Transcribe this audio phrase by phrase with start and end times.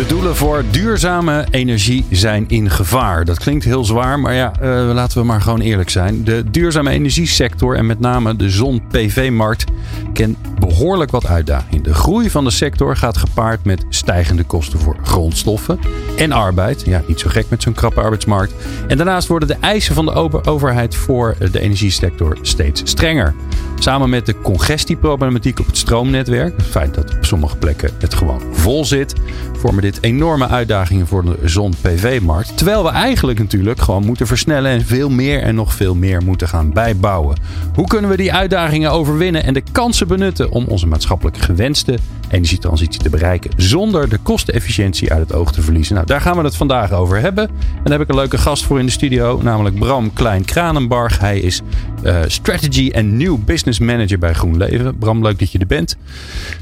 [0.00, 3.24] De doelen voor duurzame energie zijn in gevaar.
[3.24, 6.24] Dat klinkt heel zwaar, maar ja, uh, laten we maar gewoon eerlijk zijn.
[6.24, 9.64] De duurzame energiesector en met name de zon-PV-markt
[10.12, 11.82] kent behoorlijk wat uitdagingen.
[11.82, 15.78] De groei van de sector gaat gepaard met stijgende kosten voor grondstoffen
[16.16, 16.82] en arbeid.
[16.86, 18.54] Ja, niet zo gek met zo'n krappe arbeidsmarkt.
[18.88, 23.34] En daarnaast worden de eisen van de overheid voor de energiesector steeds strenger.
[23.78, 28.40] Samen met de congestieproblematiek op het stroomnetwerk, het feit dat op sommige plekken het gewoon
[28.52, 29.14] vol zit,
[29.52, 32.56] vormen dit enorme uitdagingen voor de zon-PV-markt.
[32.56, 36.48] Terwijl we eigenlijk natuurlijk gewoon moeten versnellen en veel meer en nog veel meer moeten
[36.48, 37.36] gaan bijbouwen.
[37.74, 41.98] Hoe kunnen we die uitdagingen overwinnen en de kansen benutten om onze maatschappelijk gewenste
[42.30, 45.94] energietransitie te bereiken zonder de kostenefficiëntie uit het oog te verliezen?
[45.94, 47.48] Nou, daar gaan we het vandaag over hebben.
[47.48, 51.18] En daar heb ik een leuke gast voor in de studio, namelijk Bram Klein-Kranenbarg.
[51.18, 51.60] Hij is
[52.04, 54.98] uh, Strategy en New Business Manager bij GroenLeven.
[54.98, 55.96] Bram, leuk dat je er bent.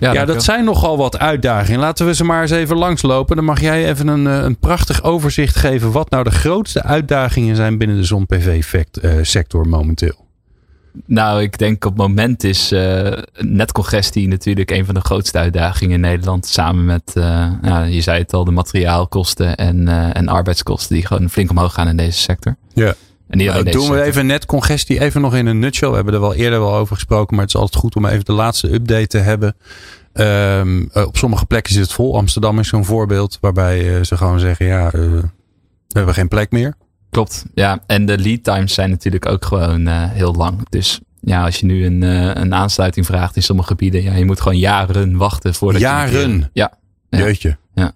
[0.00, 1.80] Ja, ja dat zijn nogal wat uitdagingen.
[1.80, 3.36] Laten we ze maar eens even langslopen.
[3.36, 7.78] Dan mag jij even een, een prachtig overzicht geven wat nou de grootste uitdagingen zijn
[7.78, 10.27] binnen de zon-PV-sector momenteel.
[11.06, 15.94] Nou, ik denk op het moment is uh, netcongestie natuurlijk een van de grootste uitdagingen
[15.94, 16.46] in Nederland.
[16.46, 17.24] Samen met, uh,
[17.62, 21.74] ja, je zei het al, de materiaalkosten en, uh, en arbeidskosten die gewoon flink omhoog
[21.74, 22.56] gaan in deze sector.
[22.74, 22.94] Ja.
[23.28, 25.88] En nou, doen we even net congestie even nog in een nutshell.
[25.88, 28.24] We hebben er wel eerder wel over gesproken, maar het is altijd goed om even
[28.24, 29.56] de laatste update te hebben.
[30.14, 32.16] Um, op sommige plekken zit het vol.
[32.16, 35.22] Amsterdam is zo'n voorbeeld waarbij ze gewoon zeggen, ja, we
[35.88, 36.74] hebben geen plek meer.
[37.10, 37.82] Klopt, ja.
[37.86, 40.68] En de lead times zijn natuurlijk ook gewoon uh, heel lang.
[40.68, 44.24] Dus ja, als je nu een, uh, een aansluiting vraagt in sommige gebieden, ja, je
[44.24, 46.38] moet gewoon jaren wachten voordat jaren.
[46.38, 46.48] je...
[46.52, 46.72] Ja.
[47.08, 47.56] Jeetje.
[47.74, 47.92] Ja.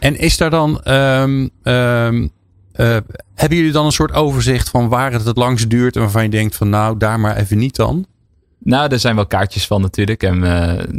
[0.00, 2.30] En is daar dan, um, um,
[2.76, 2.96] uh,
[3.34, 6.28] hebben jullie dan een soort overzicht van waar het het langst duurt en waarvan je
[6.28, 8.06] denkt van nou, daar maar even niet dan?
[8.58, 10.22] Nou, er zijn wel kaartjes van natuurlijk.
[10.22, 10.40] En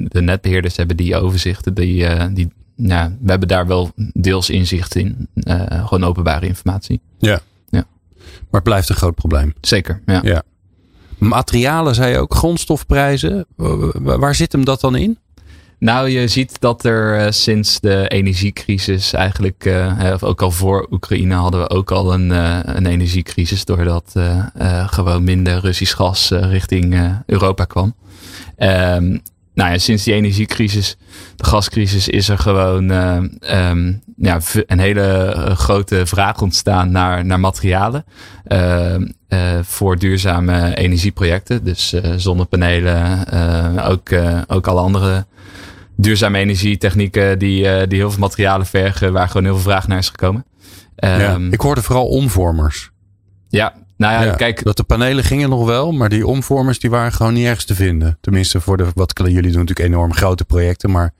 [0.09, 1.73] de netbeheerders hebben die overzichten.
[1.73, 5.27] Die, die, nou, we hebben daar wel deels inzicht in.
[5.69, 7.01] gewoon openbare informatie.
[7.19, 7.41] Ja.
[8.33, 9.53] Maar het blijft een groot probleem.
[9.61, 10.19] Zeker, ja.
[10.23, 10.43] ja.
[11.17, 13.45] Materialen, zei je ook, grondstofprijzen.
[14.01, 15.17] Waar zit hem dat dan in?
[15.79, 21.33] Nou, je ziet dat er uh, sinds de energiecrisis eigenlijk, uh, ook al voor Oekraïne
[21.33, 24.13] hadden we ook al een, uh, een energiecrisis, doordat
[24.85, 27.95] gewoon minder Russisch gas richting Europa kwam.
[28.57, 29.21] Um,
[29.55, 30.97] nou ja, sinds die energiecrisis,
[31.35, 33.17] de gascrisis, is er gewoon uh,
[33.69, 38.05] um, ja, een hele uh, grote vraag ontstaan naar, naar materialen.
[38.47, 38.95] Uh,
[39.61, 41.63] voor duurzame energieprojecten.
[41.63, 43.27] Dus zonnepanelen,
[43.83, 44.09] ook,
[44.47, 45.25] ook alle andere
[45.95, 50.09] duurzame energietechnieken die, die heel veel materialen vergen, waar gewoon heel veel vraag naar is
[50.09, 50.45] gekomen.
[50.95, 52.91] Ja, um, ik hoorde vooral omvormers.
[53.49, 54.63] Ja, nou ja, kijk.
[54.63, 57.75] Dat de panelen gingen nog wel, maar die omvormers die waren gewoon niet ergens te
[57.75, 58.17] vinden.
[58.21, 61.13] Tenminste, voor de, wat jullie doen natuurlijk enorm grote projecten, maar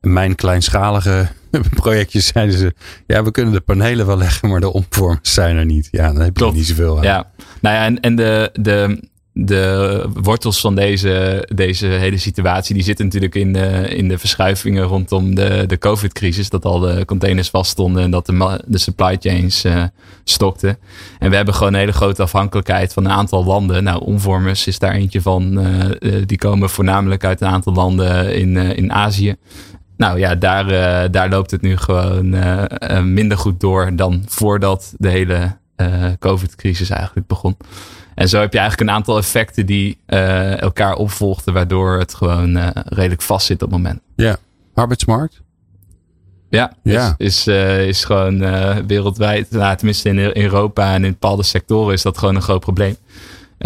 [0.00, 1.28] mijn kleinschalige
[1.74, 2.74] projectjes zeiden ze,
[3.06, 5.88] ja, we kunnen de panelen wel leggen, maar de omvormers zijn er niet.
[5.90, 7.02] Ja, dan heb je niet zoveel aan.
[7.02, 7.30] Ja,
[7.60, 9.02] nou ja, en, en de, de,
[9.34, 14.82] de wortels van deze, deze hele situatie, die zitten natuurlijk in de, in de verschuivingen
[14.82, 16.48] rondom de, de COVID-crisis.
[16.48, 19.84] Dat al de containers vaststonden en dat de, de supply chains uh,
[20.24, 20.78] stokten.
[21.18, 23.84] En we hebben gewoon een hele grote afhankelijkheid van een aantal landen.
[23.84, 25.66] Nou, Omvormers is daar eentje van.
[25.66, 29.36] Uh, die komen voornamelijk uit een aantal landen in, in Azië.
[29.96, 32.28] Nou ja, daar, daar loopt het nu gewoon
[33.12, 35.56] minder goed door dan voordat de hele
[36.18, 37.56] COVID-crisis eigenlijk begon.
[38.14, 42.56] En zo heb je eigenlijk een aantal effecten die uh, elkaar opvolgden, waardoor het gewoon
[42.56, 44.00] uh, redelijk vast zit op het moment.
[44.16, 44.36] Ja,
[44.74, 45.40] arbeidsmarkt?
[46.48, 47.14] Ja, ja.
[47.18, 48.38] Is, is, uh, is gewoon
[48.86, 52.96] wereldwijd, nou, tenminste in Europa en in bepaalde sectoren is dat gewoon een groot probleem.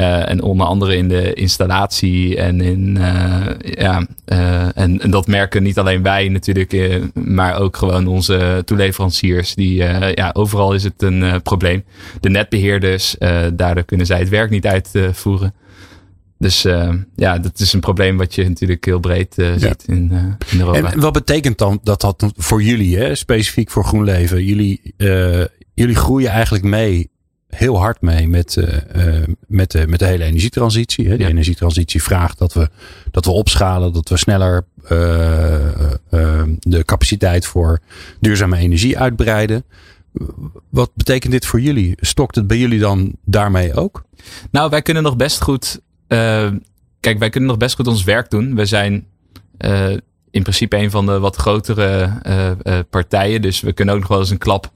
[0.01, 5.27] Uh, en onder andere in de installatie en in uh, ja, uh, en, en, dat
[5.27, 9.55] merken niet alleen wij natuurlijk, maar ook gewoon onze toeleveranciers.
[9.55, 9.75] Die
[10.15, 11.85] ja, overal is het een probleem.
[12.21, 13.17] De netbeheerders,
[13.53, 15.55] daardoor kunnen zij het werk niet uitvoeren.
[16.39, 16.63] Dus
[17.15, 20.13] ja, dat is een probleem wat je natuurlijk heel breed ziet in,
[20.51, 20.93] in Europa.
[20.93, 24.45] En wat betekent dan dat dat voor jullie, hè, specifiek voor GroenLeven?
[24.45, 24.95] Jullie,
[25.75, 27.11] jullie groeien eigenlijk mee
[27.57, 31.09] heel hard mee met, uh, met, de, met de hele energietransitie.
[31.09, 31.17] Hè.
[31.17, 32.69] De energietransitie vraagt dat we,
[33.11, 34.91] dat we opschalen, dat we sneller uh,
[36.59, 37.81] de capaciteit voor
[38.21, 39.65] duurzame energie uitbreiden.
[40.71, 41.97] Wat betekent dit voor jullie?
[42.01, 44.05] Stokt het bij jullie dan daarmee ook?
[44.51, 45.81] Nou, wij kunnen nog best goed.
[46.09, 46.51] Uh,
[47.01, 48.55] kijk, wij kunnen nog best goed ons werk doen.
[48.55, 49.07] We zijn
[49.59, 49.91] uh,
[50.31, 53.43] in principe een van de wat grotere uh, partijen.
[53.43, 54.73] Dus we kunnen ook nog wel eens een klap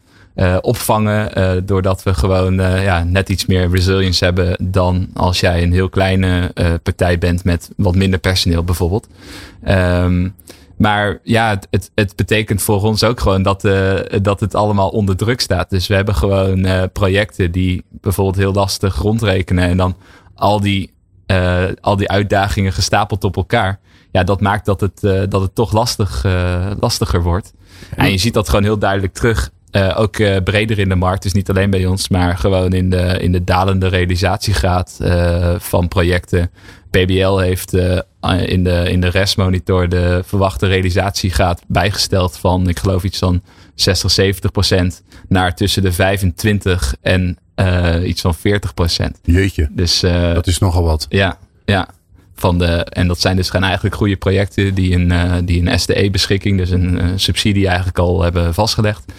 [0.61, 1.67] opvangen.
[1.67, 6.53] doordat we gewoon ja, net iets meer resilience hebben dan als jij een heel kleine
[6.82, 9.09] partij bent met wat minder personeel bijvoorbeeld.
[9.69, 10.35] Um,
[10.81, 15.17] maar ja, het, het betekent voor ons ook gewoon dat, uh, dat het allemaal onder
[15.17, 15.71] druk staat.
[15.71, 19.69] Dus we hebben gewoon uh, projecten die bijvoorbeeld heel lastig rondrekenen.
[19.69, 19.97] En dan
[20.35, 20.93] al die,
[21.26, 23.81] uh, al die uitdagingen gestapeld op elkaar.
[24.12, 25.00] Ja, dat maakt dat het,
[25.31, 26.25] dat het toch lastig,
[26.81, 27.53] lastiger wordt.
[27.97, 29.50] En je ziet dat gewoon heel duidelijk terug.
[29.95, 31.23] Ook breder in de markt.
[31.23, 34.99] Dus niet alleen bij ons, maar gewoon in de, in de dalende realisatiegraad
[35.59, 36.51] van projecten.
[36.91, 37.73] PBL heeft
[38.47, 43.43] in, de, in de restmonitor de verwachte realisatiegraad bijgesteld van, ik geloof iets van
[43.75, 47.39] 60, 70 procent naar tussen de 25 en
[48.05, 49.19] iets van 40 procent.
[49.23, 50.01] Jeetje, dus,
[50.35, 51.07] dat is nogal wat.
[51.09, 51.89] Ja, ja.
[52.35, 56.59] Van de, en dat zijn dus gaan eigenlijk goede projecten die een, die een SDE-beschikking,
[56.59, 59.13] dus een subsidie eigenlijk al hebben vastgelegd.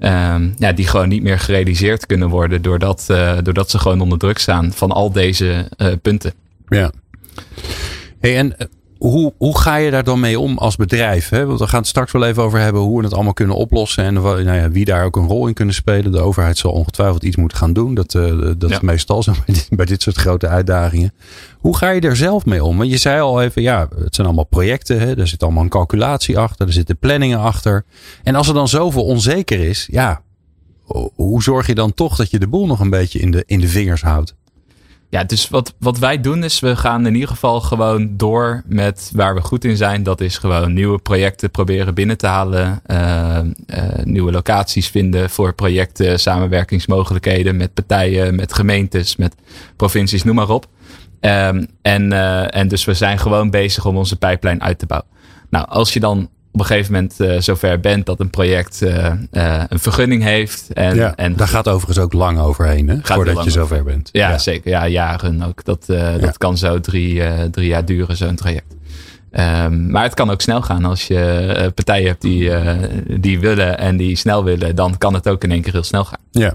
[0.00, 3.06] Um, ja, die gewoon niet meer gerealiseerd kunnen worden doordat,
[3.42, 5.68] doordat ze gewoon onder druk staan van al deze
[6.02, 6.32] punten.
[6.68, 6.90] Ja.
[8.20, 8.66] Hey, en eh,
[8.98, 11.28] hoe, hoe ga je daar dan mee om als bedrijf?
[11.28, 11.46] Hè?
[11.46, 14.04] Want we gaan het straks wel even over hebben hoe we het allemaal kunnen oplossen.
[14.04, 16.12] En nou ja, wie daar ook een rol in kunnen spelen.
[16.12, 17.94] De overheid zal ongetwijfeld iets moeten gaan doen.
[17.94, 21.12] Dat, uh, dat is meestal zo bij dit, bij dit, soort grote uitdagingen.
[21.58, 22.78] Hoe ga je er zelf mee om?
[22.78, 25.00] Want je zei al even, ja, het zijn allemaal projecten.
[25.00, 25.16] Hè?
[25.16, 26.66] Er zit allemaal een calculatie achter.
[26.66, 27.84] Er zitten planningen achter.
[28.22, 30.22] En als er dan zoveel onzeker is, ja,
[31.14, 33.60] hoe zorg je dan toch dat je de boel nog een beetje in de, in
[33.60, 34.34] de vingers houdt?
[35.10, 39.10] Ja, dus wat, wat wij doen is, we gaan in ieder geval gewoon door met
[39.14, 40.02] waar we goed in zijn.
[40.02, 42.82] Dat is gewoon nieuwe projecten proberen binnen te halen.
[42.86, 49.34] Uh, uh, nieuwe locaties vinden voor projecten, samenwerkingsmogelijkheden met partijen, met gemeentes, met
[49.76, 50.66] provincies, noem maar op.
[51.20, 55.10] Um, en, uh, en dus we zijn gewoon bezig om onze pijplijn uit te bouwen.
[55.50, 59.12] Nou, als je dan op een gegeven moment uh, zover bent dat een project uh,
[59.32, 60.72] uh, een vergunning heeft.
[60.72, 62.98] En, ja, en daar gaat overigens ook lang overheen, hè?
[63.02, 64.08] voordat je zover bent.
[64.12, 64.70] Ja, ja, zeker.
[64.70, 65.64] Ja, jaren ook.
[65.64, 66.18] Dat, ja.
[66.18, 68.76] dat kan zo drie, drie jaar duren, zo'n traject.
[69.32, 72.50] Um, maar het kan ook snel gaan als je partijen hebt die,
[73.20, 74.76] die willen en die snel willen.
[74.76, 76.20] Dan kan het ook in één keer heel snel gaan.
[76.30, 76.54] Ja.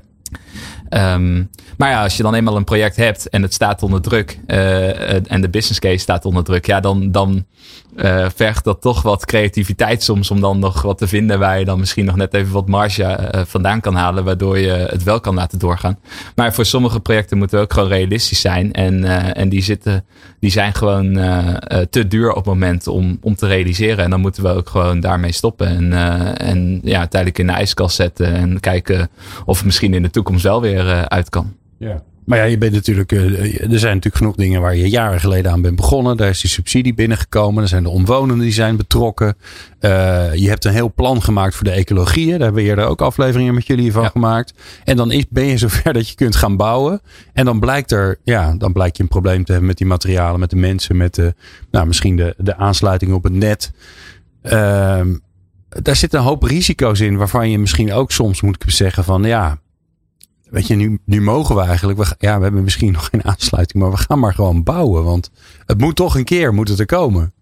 [1.13, 4.39] Um, maar ja, als je dan eenmaal een project hebt en het staat onder druk
[4.47, 7.45] uh, en de business case staat onder druk, ja, dan, dan
[7.95, 11.65] uh, vergt dat toch wat creativiteit soms om dan nog wat te vinden waar je
[11.65, 15.19] dan misschien nog net even wat marge uh, vandaan kan halen, waardoor je het wel
[15.19, 15.99] kan laten doorgaan.
[16.35, 19.03] Maar voor sommige projecten moeten we ook gewoon realistisch zijn en,
[19.33, 20.05] en die, zitten,
[20.39, 21.13] die zijn gewoon
[21.89, 24.03] te duur op het moment om, om te realiseren.
[24.03, 25.93] En dan moeten we ook gewoon daarmee stoppen en,
[26.37, 29.09] en ja, uiteindelijk in de ijskast zetten en kijken
[29.45, 31.53] of het misschien in de toekomst wel weer uit kan.
[31.77, 32.03] Ja.
[32.25, 35.51] Maar ja, je bent natuurlijk, eh, er zijn natuurlijk genoeg dingen waar je jaren geleden
[35.51, 36.17] aan bent begonnen.
[36.17, 37.63] Daar is die subsidie binnengekomen.
[37.63, 39.35] Er zijn de omwonenden die zijn betrokken.
[39.79, 39.89] Uh,
[40.35, 42.29] je hebt een heel plan gemaakt voor de ecologie.
[42.29, 44.53] Daar hebben we eerder ook afleveringen met jullie van gemaakt.
[44.83, 47.01] En dan is, ben je zover dat je kunt gaan bouwen.
[47.33, 50.39] En dan blijkt er, ja, dan blijkt je een probleem te hebben met die materialen,
[50.39, 51.33] met de mensen, met de,
[51.71, 53.71] nou, misschien de, de aansluiting op het net.
[54.43, 54.51] Uh,
[55.69, 59.57] daar zitten een hoop risico's in waarvan je misschien ook soms moet zeggen van ja,
[60.53, 63.83] weet je, nu, nu mogen we eigenlijk, we, ja, we hebben misschien nog geen aansluiting,
[63.83, 65.03] maar we gaan maar gewoon bouwen.
[65.03, 65.31] Want
[65.65, 67.33] het moet toch een keer, moet het er komen.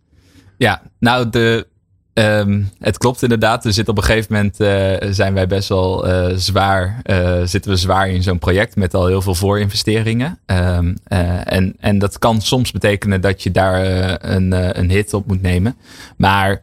[0.57, 1.67] Ja, nou, de,
[2.13, 3.63] um, het klopt inderdaad.
[3.63, 7.71] We zitten op een gegeven moment, uh, zijn wij best wel uh, zwaar, uh, zitten
[7.71, 10.39] we zwaar in zo'n project met al heel veel voorinvesteringen.
[10.45, 13.83] Um, en, en dat kan soms betekenen dat je daar
[14.31, 15.75] een, een hit op moet nemen.
[16.17, 16.62] Maar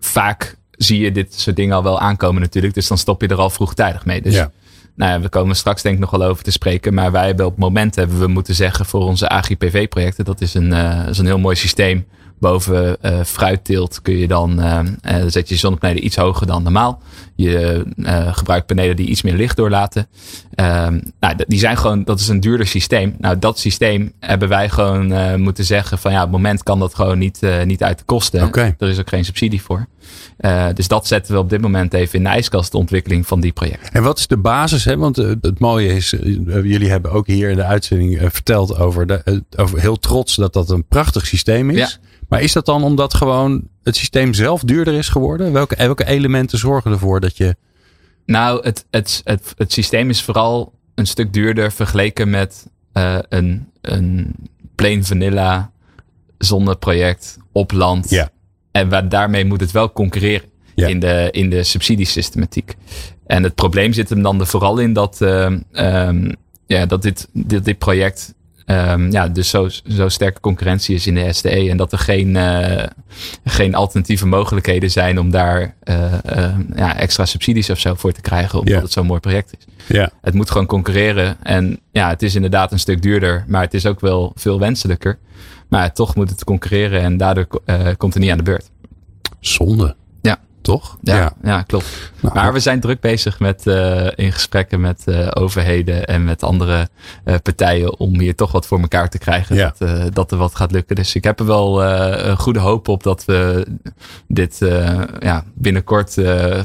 [0.00, 2.74] vaak zie je dit soort dingen al wel aankomen natuurlijk.
[2.74, 4.22] Dus dan stop je er al vroegtijdig mee.
[4.22, 4.50] Dus ja.
[4.98, 6.94] Nou ja, we komen straks denk ik nog wel over te spreken.
[6.94, 10.24] Maar wij hebben op het moment hebben we moeten zeggen voor onze AGPV-projecten.
[10.24, 12.06] Dat is een, uh, is een heel mooi systeem.
[12.40, 14.80] Boven uh, fruitteelt kun je dan, uh,
[15.26, 17.02] zet je zonnepanelen iets hoger dan normaal.
[17.34, 17.84] Je
[18.32, 20.06] gebruikt panelen die iets meer licht doorlaten.
[20.54, 23.14] Ehm, nou, die zijn gewoon, dat is een duurder systeem.
[23.18, 26.94] Nou, dat systeem hebben wij gewoon moeten zeggen van ja, op het moment kan dat
[26.94, 28.44] gewoon niet, niet uit de kosten.
[28.44, 28.74] Okay.
[28.78, 29.86] Er is ook geen subsidie voor.
[30.74, 33.52] Dus dat zetten we op dit moment even in de ijskast, de ontwikkeling van die
[33.52, 33.92] projecten.
[33.92, 34.84] En wat is de basis?
[34.84, 34.96] Hè?
[34.96, 36.14] Want het mooie is,
[36.46, 40.70] jullie hebben ook hier in de uitzending verteld over, de, over heel trots dat dat
[40.70, 41.76] een prachtig systeem is.
[41.76, 41.88] Ja.
[42.28, 45.52] Maar is dat dan omdat gewoon het systeem zelf duurder is geworden?
[45.52, 47.56] Welke, welke elementen zorgen ervoor dat je.
[48.26, 52.66] Nou, het, het, het, het systeem is vooral een stuk duurder vergeleken met
[53.28, 54.34] een, een
[54.74, 55.70] plain vanilla
[56.38, 58.10] zonneproject op land.
[58.10, 58.30] Ja
[58.78, 62.74] en waar, daarmee moet het wel concurreren in, de, in de subsidiesystematiek.
[63.26, 67.64] En het probleem zit hem dan er vooral in dat, um, ja, dat dit, dit,
[67.64, 68.34] dit project
[68.70, 71.70] um, ja, dus zo, zo sterke concurrentie is in de SDE.
[71.70, 72.84] En dat er geen, uh,
[73.44, 78.20] geen alternatieve mogelijkheden zijn om daar uh, uh, ja, extra subsidies of zo voor te
[78.20, 78.58] krijgen.
[78.58, 79.64] Omdat het zo'n mooi project is.
[79.96, 80.10] Ja.
[80.20, 81.36] Het moet gewoon concurreren.
[81.42, 83.44] En ja, het is inderdaad een stuk duurder.
[83.46, 85.18] Maar het is ook wel veel wenselijker.
[85.68, 87.00] Maar toch moet het concurreren.
[87.00, 87.46] En daardoor
[87.96, 88.70] komt het niet aan de beurt.
[89.40, 89.96] Zonde
[90.68, 90.96] toch?
[91.02, 91.62] Ja, ja.
[91.62, 92.12] klopt.
[92.20, 96.42] Nou, maar we zijn druk bezig met uh, in gesprekken met uh, overheden en met
[96.42, 96.88] andere
[97.24, 99.56] uh, partijen om hier toch wat voor elkaar te krijgen.
[99.56, 99.74] Ja.
[99.78, 100.96] Dat, dat er wat gaat lukken.
[100.96, 103.66] Dus ik heb er wel een goede hoop op dat we
[104.26, 104.58] dit
[105.20, 106.12] ja, binnenkort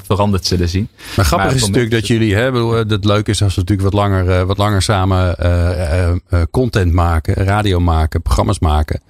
[0.04, 0.90] veranderd zullen zien.
[1.16, 2.88] Maar grappig maar is natuurlijk dat jullie hebben.
[2.88, 5.36] Het leuke is als we natuurlijk wat langer, wat langer samen
[6.52, 9.02] content maken, radio maken, programma's maken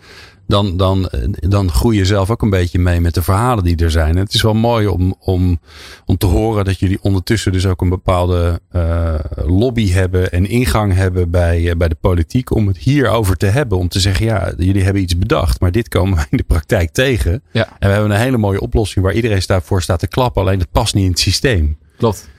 [0.48, 3.92] dan, dan, dan groei je zelf ook een beetje mee met de verhalen die er
[3.92, 4.18] zijn.
[4.18, 5.60] het is wel mooi om, om,
[6.06, 10.94] om te horen dat jullie ondertussen dus ook een bepaalde uh, lobby hebben en ingang
[10.94, 13.78] hebben bij, uh, bij de politiek om het hierover te hebben.
[13.78, 16.92] Om te zeggen, ja, jullie hebben iets bedacht, maar dit komen we in de praktijk
[16.92, 17.44] tegen.
[17.52, 17.68] Ja.
[17.80, 20.72] En we hebben een hele mooie oplossing waar iedereen voor staat te klappen, alleen het
[20.72, 21.78] past niet in het systeem.
[21.98, 22.30] Klopt.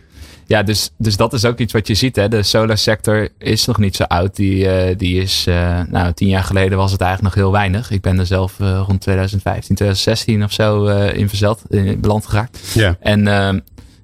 [0.46, 2.16] Ja, dus, dus dat is ook iets wat je ziet.
[2.16, 2.28] Hè.
[2.28, 4.36] De solar sector is nog niet zo oud.
[4.36, 7.90] Die, uh, die is, uh, nou, tien jaar geleden was het eigenlijk nog heel weinig.
[7.90, 12.58] Ik ben er zelf uh, rond 2015, 2016 of zo in verzeld, in beland geraakt.
[12.74, 12.96] Ja.
[13.00, 13.58] En ehm,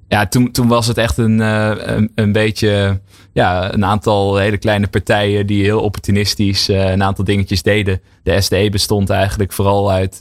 [0.08, 3.00] ja, toen, toen was het echt een, een, een, beetje,
[3.32, 8.00] ja, een aantal hele kleine partijen die heel opportunistisch een aantal dingetjes deden.
[8.22, 10.20] De SDE bestond eigenlijk vooral uit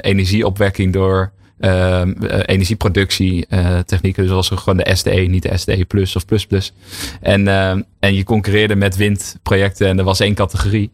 [0.00, 2.02] energieopwekking door uh,
[2.44, 4.34] energieproductie uh, technieken.
[4.34, 6.72] Was gewoon de SDE, niet de SDE plus of plus plus.
[7.20, 10.90] En, uh, en je concurreerde met windprojecten en er was één categorie.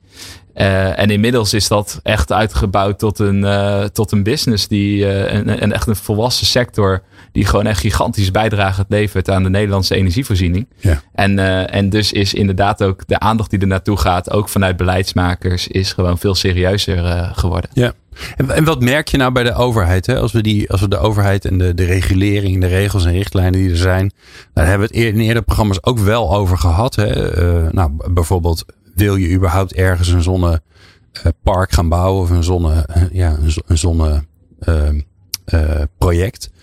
[0.57, 5.33] Uh, en inmiddels is dat echt uitgebouwd tot een, uh, tot een business die uh,
[5.33, 9.95] een, een, echt een volwassen sector die gewoon echt gigantische bijdrage levert aan de Nederlandse
[9.95, 10.67] energievoorziening.
[10.77, 11.03] Ja.
[11.13, 15.69] En, en dus is inderdaad ook de aandacht die er naartoe gaat, ook vanuit beleidsmakers,
[15.69, 17.71] is gewoon veel serieuzer geworden.
[17.73, 17.93] Ja.
[18.37, 20.07] En, en, wat merk je nou bij de overheid?
[20.07, 20.19] Hè?
[20.19, 23.61] Als, we die, als we de overheid en de, de regulering, de regels en richtlijnen
[23.61, 24.13] die er zijn,
[24.53, 26.95] daar hebben we het in eerdere programma's ook wel over gehad.
[26.95, 27.73] Hè?
[27.73, 28.65] Nou, bijvoorbeeld,
[28.97, 36.51] wil je überhaupt ergens een zonnepark gaan bouwen of een zonne, ja, een zonneproject?
[36.53, 36.59] Uh,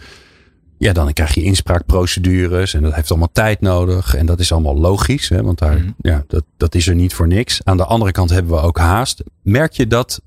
[0.78, 4.16] ja, dan krijg je inspraakprocedures en dat heeft allemaal tijd nodig.
[4.16, 5.96] En dat is allemaal logisch, hè, want daar, mm.
[5.98, 7.62] ja, dat, dat is er niet voor niks.
[7.64, 9.24] Aan de andere kant hebben we ook haast.
[9.42, 10.22] Merk je dat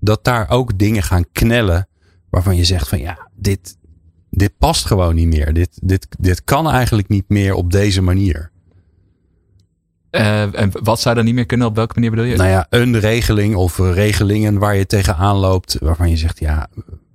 [0.00, 1.88] dat daar ook dingen gaan knellen
[2.30, 3.76] waarvan je zegt van ja, dit,
[4.30, 5.52] dit past gewoon niet meer.
[5.52, 8.50] Dit, dit, dit kan eigenlijk niet meer op deze manier.
[10.16, 11.66] Uh, en wat zou er niet meer kunnen?
[11.66, 12.36] Op welke manier bedoel je?
[12.36, 15.76] Nou ja, een regeling of regelingen waar je tegenaan loopt.
[15.80, 16.68] Waarvan je zegt, ja,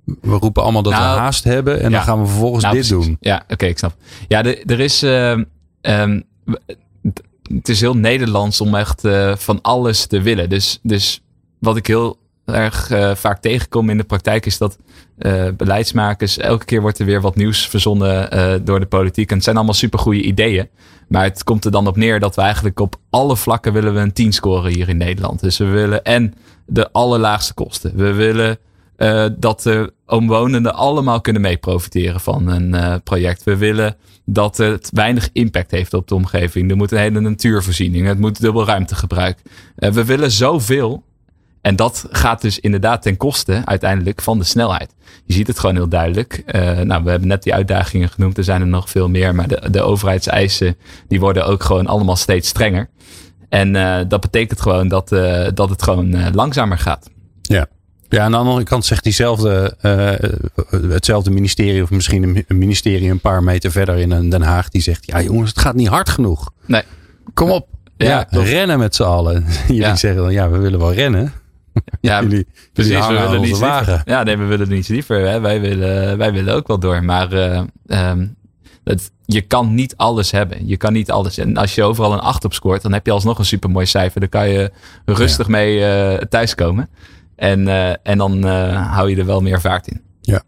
[0.04, 1.80] we roepen allemaal dat nou, we haast hebben.
[1.80, 3.06] En ja, dan gaan we vervolgens nou, dit precies.
[3.06, 3.16] doen.
[3.20, 3.94] Ja, oké, okay, ik snap.
[4.28, 5.02] Ja, er, er is...
[5.02, 5.38] Uh,
[5.80, 6.24] um,
[7.42, 10.48] het is heel Nederlands om echt uh, van alles te willen.
[10.48, 11.22] Dus, dus
[11.58, 14.78] wat ik heel erg uh, vaak tegenkom in de praktijk is dat
[15.18, 19.28] uh, beleidsmakers, elke keer wordt er weer wat nieuws verzonnen uh, door de politiek.
[19.28, 20.68] En het zijn allemaal supergoeie ideeën.
[21.08, 24.00] Maar het komt er dan op neer dat we eigenlijk op alle vlakken willen we
[24.00, 25.40] een 10 scoren hier in Nederland.
[25.40, 26.34] Dus we willen en
[26.66, 27.96] de allerlaagste kosten.
[27.96, 28.58] We willen
[29.38, 33.44] dat de omwonenden allemaal kunnen mee profiteren van een project.
[33.44, 36.70] We willen dat het weinig impact heeft op de omgeving.
[36.70, 38.06] Er moet een hele natuurvoorziening.
[38.06, 39.38] Het moet dubbel ruimtegebruik.
[39.74, 41.02] we willen zoveel
[41.62, 44.94] en dat gaat dus inderdaad ten koste uiteindelijk van de snelheid.
[45.24, 46.42] Je ziet het gewoon heel duidelijk.
[46.46, 48.38] Uh, nou, we hebben net die uitdagingen genoemd.
[48.38, 49.34] Er zijn er nog veel meer.
[49.34, 50.76] Maar de, de overheidseisen
[51.08, 52.88] die worden ook gewoon allemaal steeds strenger.
[53.48, 57.10] En uh, dat betekent gewoon dat, uh, dat het gewoon langzamer gaat.
[57.42, 57.66] Ja.
[58.08, 59.76] Ja, aan de andere kant zegt diezelfde,
[60.70, 65.06] hetzelfde ministerie, of misschien een ministerie een paar meter verder in Den Haag, die zegt:
[65.06, 66.50] Ja, jongens, het gaat niet hard genoeg.
[66.66, 66.82] Nee.
[67.34, 67.68] Kom op.
[67.96, 69.46] Ja, ja rennen met z'n allen.
[69.66, 69.96] Jullie ja.
[69.96, 71.32] zeggen dan: Ja, we willen wel rennen.
[72.00, 72.92] Ja, jullie, precies.
[72.92, 74.02] Jullie we willen niet wagen.
[74.04, 75.28] Ja, nee, we willen niet liever.
[75.28, 75.40] Hè.
[75.40, 77.04] Wij, willen, wij willen ook wel door.
[77.04, 78.36] Maar uh, um,
[78.84, 80.68] dat, je kan niet alles hebben.
[80.68, 81.38] Je kan niet alles.
[81.38, 84.20] En als je overal een 8 op scoort, dan heb je alsnog een supermooi cijfer.
[84.20, 84.72] Dan kan je
[85.04, 85.52] rustig ja.
[85.52, 86.88] mee uh, thuiskomen.
[87.36, 90.00] En, uh, en dan hou je er wel meer vaart in.
[90.22, 90.42] Ja.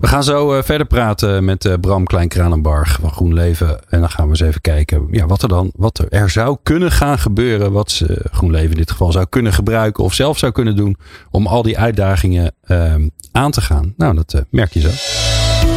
[0.00, 3.80] We gaan zo uh, verder praten met uh, Bram Klein-Kranenbarg van GroenLeven.
[3.88, 6.90] En dan gaan we eens even kijken ja, wat er dan wat er, zou kunnen
[6.90, 7.72] gaan gebeuren.
[7.72, 10.96] Wat uh, GroenLeven in dit geval zou kunnen gebruiken of zelf zou kunnen doen.
[11.30, 13.94] Om al die uitdagingen ehm, aan te gaan.
[13.96, 14.90] Nou, dat merk je zo.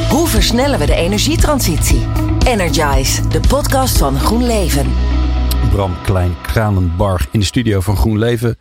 [0.10, 2.08] Hoe versnellen we de energietransitie?
[2.46, 4.88] Energize, de podcast van GroenLeven.
[5.68, 8.58] Bram Klein-Kranenbarg in de studio van GroenLeven.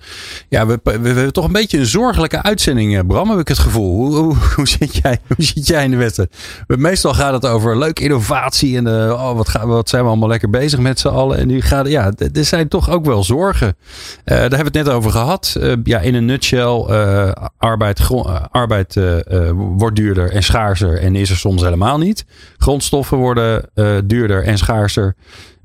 [0.48, 3.58] Ja, we, we, hebben toch een beetje een zorgelijke uitzending, eh, Bram, heb ik het
[3.58, 3.94] gevoel.
[3.96, 6.36] Hoe, hoe, hoe, zit, jij, hoe zit jij in de wedstrijd?
[6.66, 10.50] Meestal gaat het over leuke innovatie en uh, oh, wat, wat zijn we allemaal lekker
[10.50, 11.38] bezig met z'n allen.
[11.38, 13.66] En nu gaat ja, er zijn toch ook wel zorgen.
[13.68, 13.74] Uh,
[14.24, 15.56] daar hebben we het net over gehad.
[15.82, 16.84] Ja, in een nutshell,
[17.58, 18.00] arbeid,
[18.50, 19.00] arbeid
[19.54, 22.24] wordt duurder en schaarser en is er soms helemaal niet.
[22.56, 23.70] Grondstoffen worden
[24.06, 25.16] duurder en schaarser.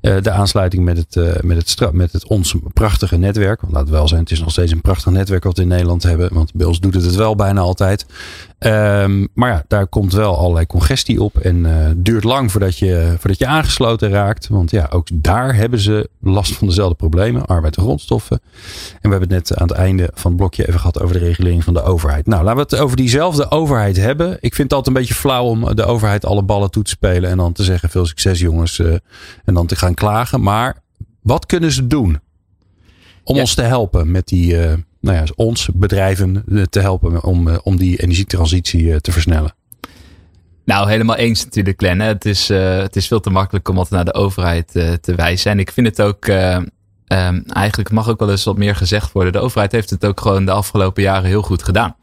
[0.04, 3.60] Uh, de aansluiting met het, uh, met, het met het ons prachtige netwerk.
[3.60, 6.02] Want laat wel zijn, het is nog steeds een prachtig netwerk wat we in Nederland
[6.02, 6.34] hebben.
[6.34, 8.06] Want bij ons doet het het wel bijna altijd.
[8.58, 11.38] Um, maar ja, daar komt wel allerlei congestie op.
[11.38, 14.48] En uh, duurt lang voordat je, voordat je aangesloten raakt.
[14.48, 17.46] Want ja, ook daar hebben ze last van dezelfde problemen.
[17.46, 18.40] Arbeid en grondstoffen.
[19.00, 21.24] En we hebben het net aan het einde van het blokje even gehad over de
[21.24, 22.26] regulering van de overheid.
[22.26, 24.32] Nou, laten we het over diezelfde overheid hebben.
[24.40, 27.30] Ik vind het altijd een beetje flauw om de overheid alle ballen toe te spelen.
[27.30, 28.78] En dan te zeggen veel succes jongens.
[29.44, 30.42] En dan te gaan klagen.
[30.42, 30.76] Maar
[31.22, 32.20] wat kunnen ze doen
[33.24, 33.40] om ja.
[33.40, 34.54] ons te helpen met die...
[34.54, 39.54] Uh, nou ja, ons bedrijven te helpen om, om die energietransitie te versnellen.
[40.64, 42.00] Nou, helemaal eens natuurlijk, Glenn.
[42.00, 44.68] Het is, het is veel te makkelijk om altijd naar de overheid
[45.00, 45.50] te wijzen.
[45.50, 49.32] En ik vind het ook, um, eigenlijk mag ook wel eens wat meer gezegd worden.
[49.32, 51.96] De overheid heeft het ook gewoon de afgelopen jaren heel goed gedaan.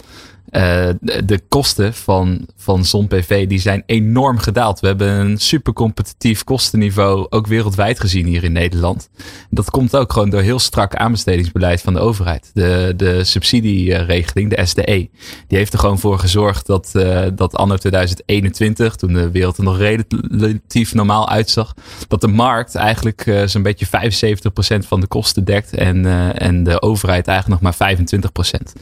[0.52, 0.90] Uh,
[1.24, 4.80] de kosten van, van zon-PV die zijn enorm gedaald.
[4.80, 9.10] We hebben een super competitief kostenniveau, ook wereldwijd gezien hier in Nederland.
[9.50, 12.52] Dat komt ook gewoon door heel strak aanbestedingsbeleid van de overheid.
[12.54, 15.10] De, de subsidieregeling, de SDE,
[15.48, 19.64] die heeft er gewoon voor gezorgd dat, uh, dat anno 2021, toen de wereld er
[19.64, 21.74] nog relatief normaal uitzag,
[22.08, 23.90] dat de markt eigenlijk uh, zo'n beetje 75%
[24.88, 26.06] van de kosten dekt en,
[26.38, 28.82] en de overheid eigenlijk nog maar 25%.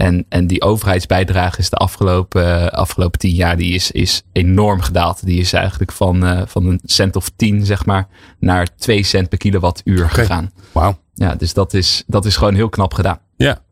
[0.00, 4.80] En, en die overheidsbijdrage is de afgelopen, uh, afgelopen tien jaar die is, is enorm
[4.80, 5.26] gedaald.
[5.26, 9.28] Die is eigenlijk van, uh, van een cent of tien, zeg maar, naar twee cent
[9.28, 10.08] per kilowattuur okay.
[10.08, 10.50] gegaan.
[10.72, 10.98] Wauw.
[11.14, 13.18] Ja, dus dat is, dat is gewoon heel knap gedaan.
[13.36, 13.62] Ja.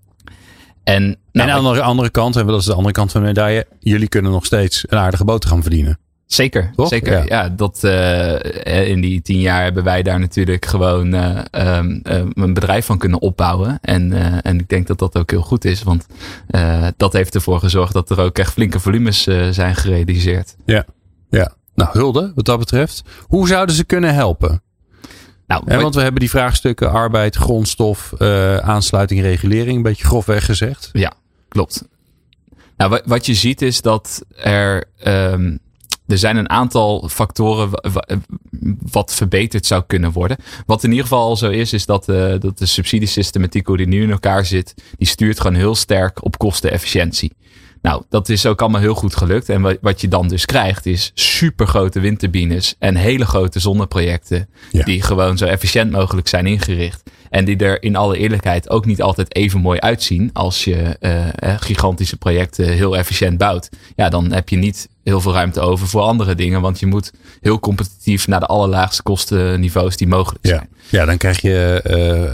[0.84, 3.26] En, nou, en aan de andere kant, en dat is de andere kant van de
[3.26, 5.98] medaille, jullie kunnen nog steeds een aardige boterham verdienen.
[6.28, 6.88] Zeker, Toch?
[6.88, 7.12] zeker.
[7.12, 7.24] Ja.
[7.24, 12.00] ja dat, uh, in die tien jaar hebben wij daar natuurlijk gewoon uh, um,
[12.34, 13.78] een bedrijf van kunnen opbouwen.
[13.82, 14.12] En,
[14.42, 16.06] en ik denk dat dat ook heel goed is, want
[16.96, 20.56] dat heeft ervoor gezorgd dat er ook echt flinke volumes zijn gerealiseerd.
[20.64, 20.84] Ja,
[21.30, 21.52] ja.
[21.74, 23.02] Nou, hulde wat dat betreft.
[23.26, 24.62] Hoe zouden ze kunnen helpen?
[25.46, 28.20] Nou, want we hebben die vraagstukken arbeid, grondstof,
[28.60, 30.90] aansluiting, regulering, een beetje grofweg gezegd.
[30.92, 31.12] Ja,
[31.48, 31.88] klopt.
[32.76, 34.84] Nou, wat je ziet is dat er.
[35.06, 35.58] Um,
[36.08, 37.70] er zijn een aantal factoren
[38.90, 40.36] wat verbeterd zou kunnen worden.
[40.66, 43.88] Wat in ieder geval al zo is, is dat, uh, dat de subsidiesystematiek hoe die
[43.88, 47.32] nu in elkaar zit, die stuurt gewoon heel sterk op kostenefficiëntie.
[47.82, 49.48] Nou, dat is ook allemaal heel goed gelukt.
[49.48, 54.48] En wat je dan dus krijgt, is super grote windturbines en hele grote zonneprojecten.
[54.70, 54.84] Ja.
[54.84, 57.02] Die gewoon zo efficiënt mogelijk zijn ingericht.
[57.30, 61.54] En die er in alle eerlijkheid ook niet altijd even mooi uitzien als je uh,
[61.58, 63.68] gigantische projecten heel efficiënt bouwt.
[63.96, 66.60] Ja, dan heb je niet heel veel ruimte over voor andere dingen.
[66.60, 70.68] Want je moet heel competitief naar de allerlaagste kostenniveaus die mogelijk zijn.
[70.70, 71.82] Ja, ja dan krijg je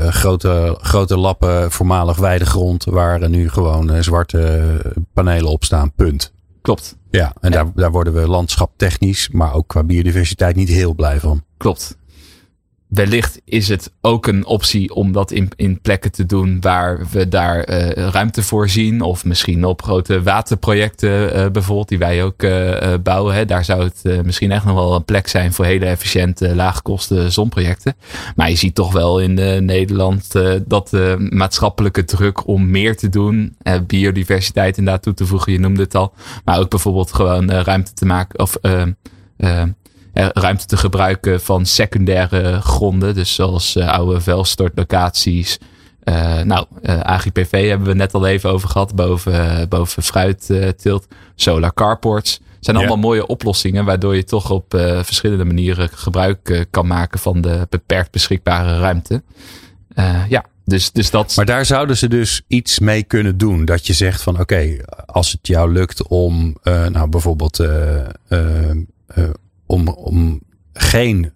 [0.00, 4.80] uh, grote, grote lappen voormalig weidegrond waar nu gewoon uh, zwarte
[5.12, 5.92] panelen op staan.
[5.92, 6.32] Punt.
[6.62, 6.96] Klopt.
[7.10, 7.56] Ja, en ja.
[7.56, 11.42] Daar, daar worden we landschaptechnisch, maar ook qua biodiversiteit niet heel blij van.
[11.56, 11.96] Klopt
[12.94, 17.28] wellicht is het ook een optie om dat in, in plekken te doen waar we
[17.28, 19.00] daar uh, ruimte voor zien.
[19.00, 23.34] Of misschien op grote waterprojecten uh, bijvoorbeeld, die wij ook uh, bouwen.
[23.34, 23.44] Hè.
[23.44, 27.94] Daar zou het misschien echt nog wel een plek zijn voor hele efficiënte, laagkosten zonprojecten.
[28.36, 30.32] Maar je ziet toch wel in Nederland
[30.66, 35.82] dat de maatschappelijke druk om meer te doen, biodiversiteit inderdaad toe te voegen, je noemde
[35.82, 36.12] het al.
[36.44, 38.58] Maar ook bijvoorbeeld gewoon ruimte te maken of
[40.14, 43.14] ruimte te gebruiken van secundaire gronden.
[43.14, 45.58] Dus zoals uh, oude vuilstortlocaties.
[46.04, 46.66] Uh, nou,
[47.02, 48.94] AGPV hebben we net al even over gehad.
[48.94, 51.06] Boven, boven fruitteelt.
[51.34, 52.40] solar carports.
[52.60, 53.84] zijn allemaal mooie oplossingen.
[53.84, 54.64] Waardoor je toch op
[55.02, 59.22] verschillende manieren gebruik kan maken van de beperkt beschikbare ruimte.
[60.28, 61.36] ja, dus, dus dat...
[61.36, 63.64] Maar daar zouden ze dus iets mee kunnen doen.
[63.64, 67.60] Dat je zegt van oké, okay, als het jou lukt om nou bijvoorbeeld
[69.66, 70.40] om, om
[70.72, 71.32] geen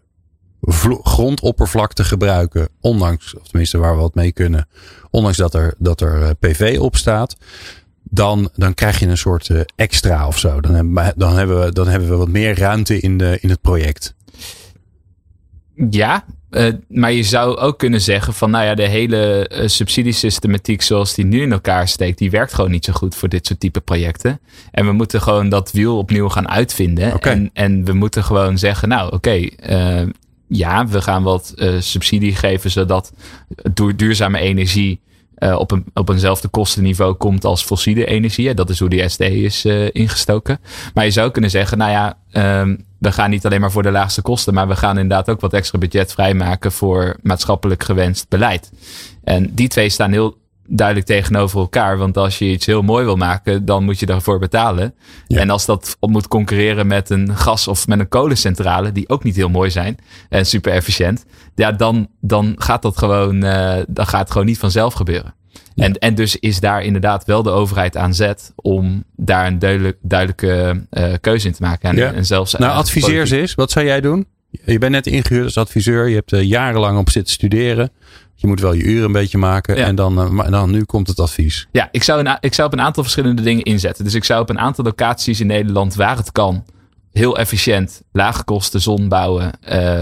[1.03, 4.69] grondoppervlak te gebruiken, ondanks, of tenminste waar we wat mee kunnen,
[5.11, 7.37] ondanks dat er, dat er eh, PV op staat,
[8.03, 10.61] dan, dan krijg je een soort uh, extra of zo.
[10.61, 13.61] Dan hebben, dan, hebben we, dan hebben we wat meer ruimte in, de, in het
[13.61, 14.15] project.
[15.91, 20.83] Ja, uh, maar je zou ook kunnen zeggen van nou ja, de hele uh, subsidiesystematiek
[20.83, 23.61] zoals die nu in elkaar steekt, die werkt gewoon niet zo goed voor dit soort
[23.61, 24.41] type projecten.
[24.71, 27.15] En we moeten gewoon dat wiel opnieuw gaan uitvinden.
[27.15, 27.33] Okay.
[27.33, 29.53] En, en we moeten gewoon zeggen, nou oké, okay,
[30.03, 30.09] uh,
[30.49, 33.13] ja, we gaan wat subsidie geven zodat
[33.97, 35.01] duurzame energie
[35.39, 38.55] op, een, op eenzelfde kostenniveau komt als fossiele energie.
[38.55, 40.59] Dat is hoe die SDE is ingestoken.
[40.95, 43.91] Maar je zou kunnen zeggen, nou ja, ehm, we gaan niet alleen maar voor de
[43.91, 48.73] laagste kosten, maar we gaan inderdaad ook wat extra budget vrijmaken voor maatschappelijk gewenst beleid.
[49.25, 50.37] En die twee staan heel
[50.69, 51.99] duidelijk tegenover elkaar.
[51.99, 54.95] Want als je iets heel mooi wil maken, dan moet je daarvoor betalen.
[55.27, 59.37] En als dat moet concurreren met een gas- of met een kolencentrale, die ook niet
[59.37, 64.21] heel mooi zijn en super efficiënt, ja, dan, dan gaat dat gewoon, uh, dan gaat
[64.21, 65.35] het gewoon niet vanzelf gebeuren.
[65.75, 69.99] En, en dus is daar inderdaad wel de overheid aan zet om daar een duidelijk,
[70.03, 71.91] duidelijke uh, keuze in te maken.
[71.91, 72.13] En, ja.
[72.13, 72.55] en zelfs.
[72.55, 73.55] Nou, adviseer ze eens.
[73.55, 74.27] Wat zou jij doen?
[74.51, 76.09] Je bent net ingehuurd als adviseur.
[76.09, 77.91] Je hebt er jarenlang op zitten studeren.
[78.35, 79.77] Je moet wel je uren een beetje maken.
[79.77, 81.69] En dan, maar dan nu komt het advies.
[81.73, 84.05] Ja, ik zou, een, ik zou op een aantal verschillende dingen inzetten.
[84.05, 86.65] Dus ik zou op een aantal locaties in Nederland waar het kan.
[87.13, 89.51] Heel efficiënt, lage kosten zon bouwen.
[89.73, 90.01] Uh,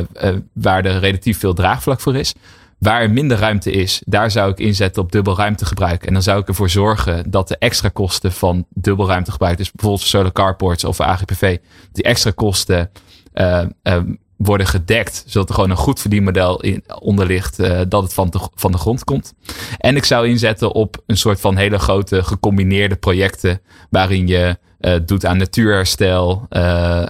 [0.53, 2.35] waar er relatief veel draagvlak voor is.
[2.79, 6.07] Waar er minder ruimte is, daar zou ik inzetten op dubbel ruimtegebruik.
[6.07, 10.07] En dan zou ik ervoor zorgen dat de extra kosten van dubbel ruimtegebruik, dus bijvoorbeeld
[10.09, 11.59] solar carports of AGPV,
[11.93, 12.91] die extra kosten
[13.35, 13.97] uh, uh,
[14.37, 18.31] worden gedekt, zodat er gewoon een goed verdienmodel in, onder ligt, uh, dat het van
[18.31, 19.35] de, van de grond komt.
[19.79, 23.61] En ik zou inzetten op een soort van hele grote gecombineerde projecten,
[23.91, 24.59] waarin je
[25.07, 26.47] doet aan natuurherstel,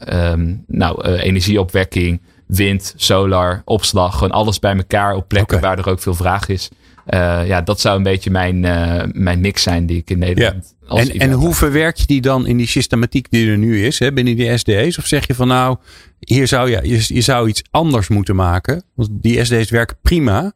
[0.08, 6.00] um, nou, energieopwekking, wind, solar, opslag, gewoon alles bij elkaar op plekken waar er ook
[6.00, 6.68] veel vraag is.
[7.06, 10.74] Uh, ja, dat zou een beetje mijn, uh, mijn mix zijn die ik in Nederland.
[10.88, 10.96] Ja.
[10.96, 14.12] En, en hoe verwerk je die dan in die systematiek die er nu is, hè,
[14.12, 14.98] binnen die SD's?
[14.98, 15.76] Of zeg je van nou,
[16.18, 18.82] hier zou je, je, je zou iets anders moeten maken?
[18.94, 20.52] Want die SD's werken prima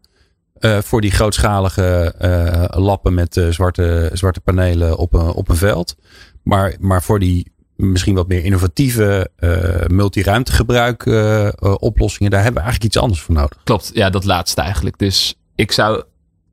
[0.61, 2.15] uh, voor die grootschalige
[2.71, 5.97] lappen met zwarte, zwarte panelen op een, op een veld.
[6.43, 12.31] Maar, maar voor die misschien wat meer innovatieve uh, multiruimtegebruik uh, oplossingen.
[12.31, 13.59] Daar hebben we eigenlijk iets anders voor nodig.
[13.65, 14.99] Klopt, ja, dat laatste eigenlijk.
[14.99, 16.03] Dus ik zou,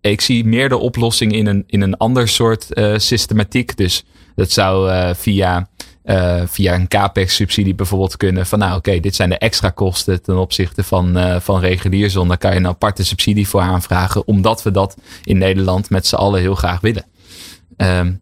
[0.01, 3.77] ik zie meer de oplossing in een, in een ander soort systematiek.
[3.77, 5.69] Dus dat zou via,
[6.45, 8.45] via een capex-subsidie bijvoorbeeld kunnen.
[8.45, 12.27] Van nou, oké, dit zijn de extra kosten ten opzichte van, van regulier zon.
[12.27, 16.15] Daar kan je een aparte subsidie voor aanvragen, omdat we dat in Nederland met z'n
[16.15, 17.05] allen heel graag willen.
[17.77, 18.21] Um,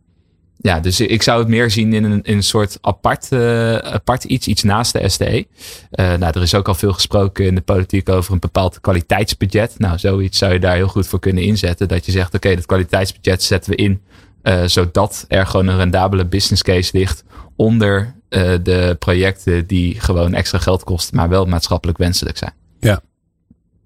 [0.66, 4.24] ja, dus ik zou het meer zien in een, in een soort apart, uh, apart
[4.24, 5.46] iets, iets naast de SDE.
[5.92, 9.76] Uh, nou, er is ook al veel gesproken in de politiek over een bepaald kwaliteitsbudget.
[9.78, 11.88] Nou, zoiets zou je daar heel goed voor kunnen inzetten.
[11.88, 14.02] Dat je zegt, oké, dat kwaliteitsbudget zetten we in,
[14.44, 17.24] uh, zodat er gewoon een rendabele business case ligt
[17.56, 18.14] onder
[18.64, 22.54] de projecten die gewoon extra geld kosten, maar wel maatschappelijk wenselijk zijn.
[22.80, 23.02] Ja.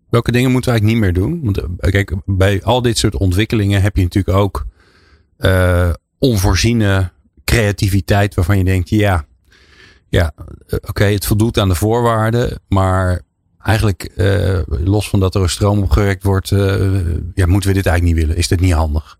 [0.09, 1.41] Welke dingen moeten we eigenlijk niet meer doen?
[1.43, 4.65] Want kijk, bij al dit soort ontwikkelingen heb je natuurlijk ook
[6.19, 7.11] onvoorziene
[7.43, 9.25] creativiteit waarvan je denkt, ja,
[10.09, 10.33] ja,
[10.65, 13.21] oké, okay, het voldoet aan de voorwaarden, maar
[13.63, 18.03] eigenlijk uh, los van dat er stroom opgewekt wordt, uh, ja, moeten we dit eigenlijk
[18.03, 18.37] niet willen?
[18.37, 19.19] Is dit niet handig?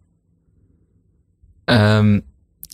[1.65, 2.23] Um,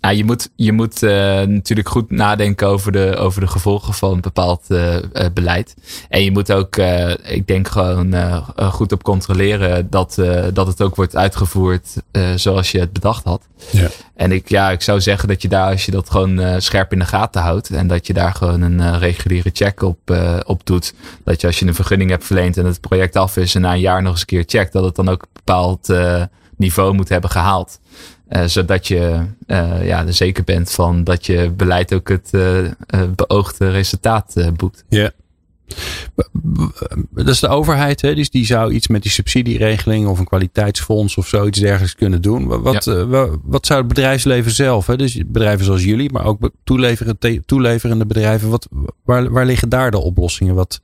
[0.05, 4.11] ja, je moet, je moet uh, natuurlijk goed nadenken over de, over de gevolgen van
[4.11, 4.95] een bepaald uh,
[5.33, 5.75] beleid.
[6.09, 8.15] En je moet ook, uh, ik denk gewoon
[8.55, 10.15] goed op controleren dat,
[10.53, 11.87] dat het ook wordt uitgevoerd
[12.35, 13.47] zoals je het bedacht had.
[13.71, 13.87] Ja.
[14.15, 16.99] En ik, ja, ik zou zeggen dat je daar, als je dat gewoon scherp in
[16.99, 20.93] de gaten houdt en dat je daar gewoon een reguliere check op, op doet.
[21.23, 23.73] Dat je als je een vergunning hebt verleend en het project af is en na
[23.73, 25.93] een jaar nog eens een keer checkt, dat het dan ook een bepaald
[26.57, 27.79] niveau moet hebben gehaald.
[28.35, 32.69] Uh, zodat je uh, ja, er zeker bent van dat je beleid ook het uh,
[33.15, 34.83] beoogde resultaat boekt.
[34.89, 35.11] Ja.
[37.11, 38.15] Dat is de overheid, hè?
[38.15, 42.61] Dus die zou iets met die subsidieregeling of een kwaliteitsfonds of zoiets dergelijks kunnen doen.
[42.61, 43.27] Wat, ja.
[43.43, 44.97] wat zou het bedrijfsleven zelf, hè?
[44.97, 48.67] dus bedrijven zoals jullie, maar ook toeleverende, toeleverende bedrijven, wat,
[49.03, 50.55] waar, waar liggen daar de oplossingen?
[50.55, 50.81] Wat,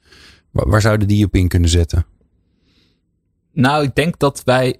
[0.51, 2.05] waar zouden die op in kunnen zetten?
[3.53, 4.79] Nou, ik denk dat wij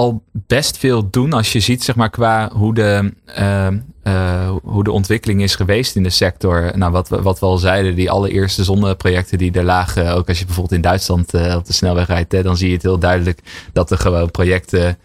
[0.00, 3.66] al best veel doen als je ziet, zeg maar, qua hoe de, uh,
[4.04, 6.72] uh, hoe de ontwikkeling is geweest in de sector.
[6.74, 10.44] Nou, wat, wat we al zeiden, die allereerste zonneprojecten die er lagen, ook als je
[10.44, 13.40] bijvoorbeeld in Duitsland uh, op de snelweg rijdt, hè, dan zie je het heel duidelijk
[13.72, 14.98] dat er gewoon projecten,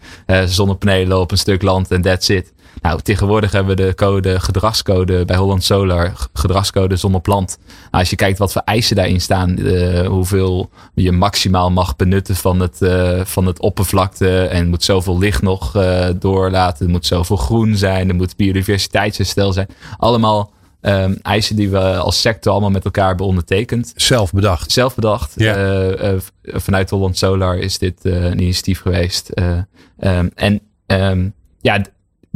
[0.44, 2.52] zonnepanelen op een stuk land en that's it.
[2.82, 7.58] Nou, tegenwoordig hebben we de code, gedragscode bij Holland Solar, gedragscode zonneplant.
[7.66, 12.36] Nou, als je kijkt wat voor eisen daarin staan, uh, hoeveel je maximaal mag benutten
[12.36, 14.40] van het, uh, van het oppervlakte.
[14.40, 16.86] En moet zoveel licht nog uh, doorlaten.
[16.86, 18.08] Er moet zoveel groen zijn.
[18.08, 19.68] Er moet biodiversiteitsherstel zijn.
[19.96, 23.92] Allemaal um, eisen die we als sector allemaal met elkaar hebben ondertekend.
[23.96, 24.72] Zelf bedacht.
[24.72, 25.34] Zelf bedacht.
[26.42, 29.30] Vanuit Holland Solar is dit een initiatief geweest.
[29.98, 31.82] Um, en um, ja,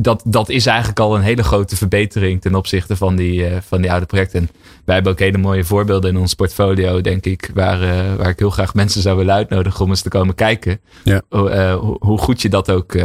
[0.02, 3.80] dat, dat is eigenlijk al een hele grote verbetering ten opzichte van die, uh, van
[3.80, 4.40] die oude projecten.
[4.40, 4.48] En
[4.84, 8.38] wij hebben ook hele mooie voorbeelden in ons portfolio, denk ik, waar, uh, waar ik
[8.38, 10.80] heel graag mensen zou willen uitnodigen om eens te komen kijken.
[11.04, 11.22] Ja.
[11.30, 12.98] Uh, hoe goed je dat ook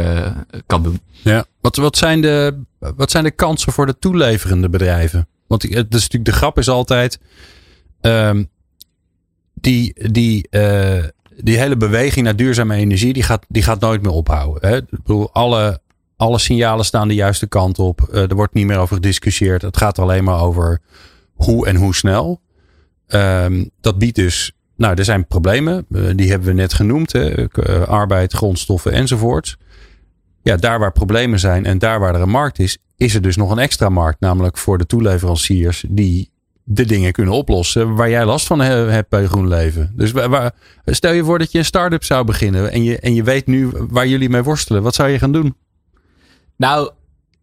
[0.66, 1.00] kan doen.
[1.10, 1.44] Ja.
[1.60, 5.28] Wat, wat, zijn de, wat zijn de kansen voor de toeleverende bedrijven?
[5.46, 7.18] Want het is natuurlijk, de grap is altijd.
[8.00, 8.48] Um,
[9.54, 10.48] die, die,
[11.36, 14.68] die hele beweging naar duurzame energie, die gaat, die gaat nooit meer ophouden.
[14.68, 14.76] Hè?
[14.76, 15.80] Ik bedoel, alle,
[16.16, 18.08] alle signalen staan de juiste kant op.
[18.12, 19.62] Uh, er wordt niet meer over gediscussieerd.
[19.62, 20.80] Het gaat alleen maar over
[21.34, 22.40] hoe en hoe snel.
[23.08, 25.86] Um, dat biedt dus, nou, er zijn problemen.
[25.90, 27.12] Uh, die hebben we net genoemd.
[27.12, 27.40] Hè?
[27.40, 29.56] Uh, arbeid, grondstoffen enzovoort.
[30.42, 33.36] Ja, daar waar problemen zijn en daar waar er een markt is, is er dus
[33.36, 34.20] nog een extra markt.
[34.20, 36.30] Namelijk voor de toeleveranciers die
[36.68, 39.92] de dingen kunnen oplossen waar jij last van hebt bij GroenLeven.
[39.96, 40.52] Dus waar,
[40.84, 43.70] stel je voor dat je een start-up zou beginnen en je, en je weet nu
[43.88, 44.82] waar jullie mee worstelen.
[44.82, 45.54] Wat zou je gaan doen?
[46.56, 46.90] Nou,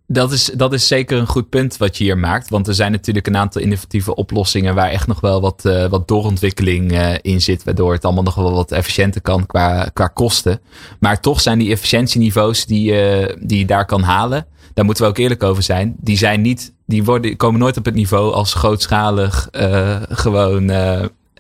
[0.08, 2.50] dat is, dat is zeker een goed punt wat je hier maakt.
[2.50, 6.08] Want er zijn natuurlijk een aantal innovatieve oplossingen waar echt nog wel wat, uh, wat
[6.08, 7.64] doorontwikkeling uh, in zit.
[7.64, 10.62] Waardoor het allemaal nog wel wat efficiënter kan qua, qua kosten.
[11.00, 14.46] Maar toch zijn die efficiëntieniveaus die, uh, die je daar kan halen.
[14.74, 15.96] Daar moeten we ook eerlijk over zijn.
[16.00, 19.48] Die zijn niet, die worden, komen nooit op het niveau als grootschalig
[20.10, 20.72] gewoon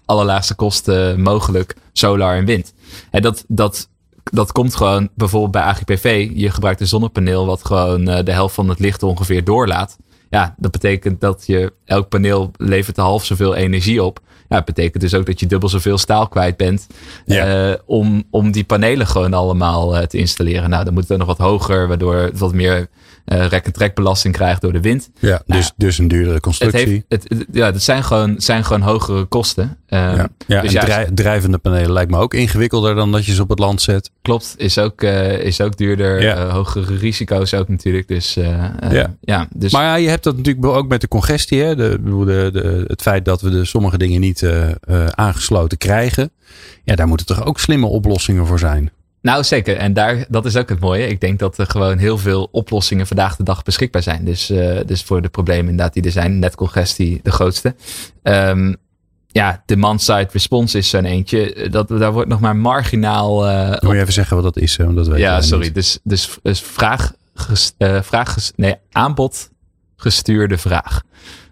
[0.05, 2.73] allerlaagste kosten mogelijk solar en wind.
[3.11, 3.89] En dat, dat
[4.23, 6.29] dat komt gewoon bijvoorbeeld bij AGPV.
[6.33, 9.97] Je gebruikt een zonnepaneel wat gewoon uh, de helft van het licht ongeveer doorlaat.
[10.29, 14.19] Ja, dat betekent dat je elk paneel levert half zoveel energie op.
[14.53, 16.87] Ja, dat betekent dus ook dat je dubbel zoveel staal kwijt bent.
[17.25, 17.69] Ja.
[17.69, 20.69] Uh, om, om die panelen gewoon allemaal uh, te installeren.
[20.69, 22.87] Nou, dan moet het nog wat hoger, waardoor het wat meer
[23.25, 25.09] uh, rek- en trekbelasting krijgt door de wind.
[25.19, 27.05] Ja, nou, dus, dus een duurdere constructie.
[27.07, 29.63] Het heeft, het, ja, dat zijn gewoon, zijn gewoon hogere kosten.
[29.63, 33.41] Um, ja, ja dus en drijvende panelen lijkt me ook ingewikkelder dan dat je ze
[33.41, 34.11] op het land zet.
[34.21, 36.21] Klopt, is ook, is ook duurder.
[36.21, 36.49] Ja.
[36.49, 38.07] Hogere risico's ook natuurlijk.
[38.07, 38.75] Dus, ja.
[39.21, 39.47] ja.
[39.55, 39.71] dus...
[39.71, 41.61] Maar ja, je hebt dat natuurlijk ook met de congestie.
[41.61, 41.75] Hè?
[41.75, 44.42] De, de, de, het feit dat we de sommige dingen niet
[45.15, 46.31] aangesloten krijgen.
[46.83, 48.91] Ja, daar moeten toch ook slimme oplossingen voor zijn.
[49.21, 49.77] Nou, zeker.
[49.77, 51.07] En daar, dat is ook het mooie.
[51.07, 54.25] Ik denk dat er gewoon heel veel oplossingen vandaag de dag beschikbaar zijn.
[54.25, 56.39] Dus, uh, dus voor de problemen inderdaad die er zijn.
[56.39, 57.75] Netcongestie de grootste.
[58.23, 58.75] Um,
[59.27, 61.69] ja, demand-side response is zo'n eentje.
[61.69, 63.49] Dat, daar wordt nog maar marginaal...
[63.49, 64.75] Uh, Moet je even zeggen wat dat is?
[64.75, 65.71] Want dat weet ja, sorry.
[65.71, 69.49] Dus, dus, dus vraag, ges, uh, vraag ges, nee, aanbod
[69.95, 71.01] gestuurde vraag.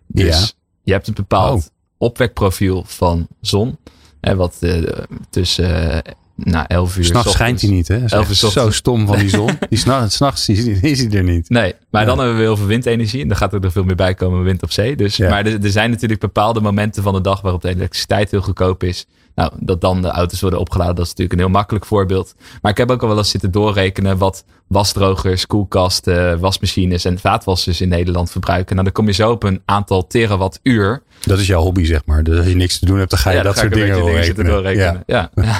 [0.07, 0.45] Dus ja.
[0.83, 1.69] je hebt een bepaald oh.
[2.01, 3.77] Opwekprofiel van zon.
[4.21, 4.81] Hè, wat uh,
[5.29, 6.01] tussen
[6.35, 7.05] nou, 11 uur.
[7.05, 8.05] S'nachts schijnt hij niet, hè?
[8.05, 9.49] Elf uur zo stom van die zon.
[9.69, 11.49] die s'nachts is, is hij er niet.
[11.49, 12.07] Nee, maar ja.
[12.07, 13.21] dan hebben we heel veel windenergie.
[13.21, 14.95] En dan gaat er nog veel meer bij komen wind op zee.
[14.95, 15.29] Dus, ja.
[15.29, 18.83] Maar er, er, zijn natuurlijk bepaalde momenten van de dag waarop de elektriciteit heel goedkoop
[18.83, 19.05] is.
[19.35, 22.35] Nou, dat dan de auto's worden opgeladen, dat is natuurlijk een heel makkelijk voorbeeld.
[22.61, 27.81] Maar ik heb ook al wel eens zitten doorrekenen wat wasdrogers, koelkasten, wasmachines en vaatwassers
[27.81, 28.73] in Nederland verbruiken.
[28.75, 31.03] Nou, dan kom je zo op een aantal terawattuur.
[31.21, 32.23] Dat is jouw hobby, zeg maar.
[32.23, 34.45] Dus als je niks te doen hebt, dan ga je ja, dat soort dingen doorrekenen.
[34.45, 35.03] doorrekenen.
[35.05, 35.29] Ja.
[35.35, 35.59] ja.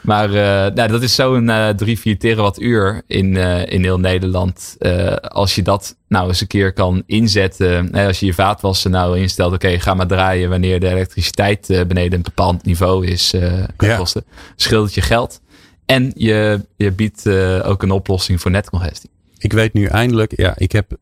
[0.00, 4.76] maar uh, nou, dat is zo'n uh, 3, 4 terawattuur in, uh, in heel Nederland.
[4.78, 7.88] Uh, als je dat nou eens een keer kan inzetten.
[7.92, 11.66] Hè, als je je vaatwassen nou instelt, oké, okay, ga maar draaien wanneer de elektriciteit
[11.66, 13.30] beneden een bepaald niveau is
[13.78, 13.96] ja.
[13.96, 14.24] kosten.
[14.56, 15.40] Scheelt het je geld.
[15.86, 17.28] En je, je biedt
[17.62, 19.10] ook een oplossing voor netcongestie.
[19.38, 20.96] Ik weet nu eindelijk, ja, ik heb,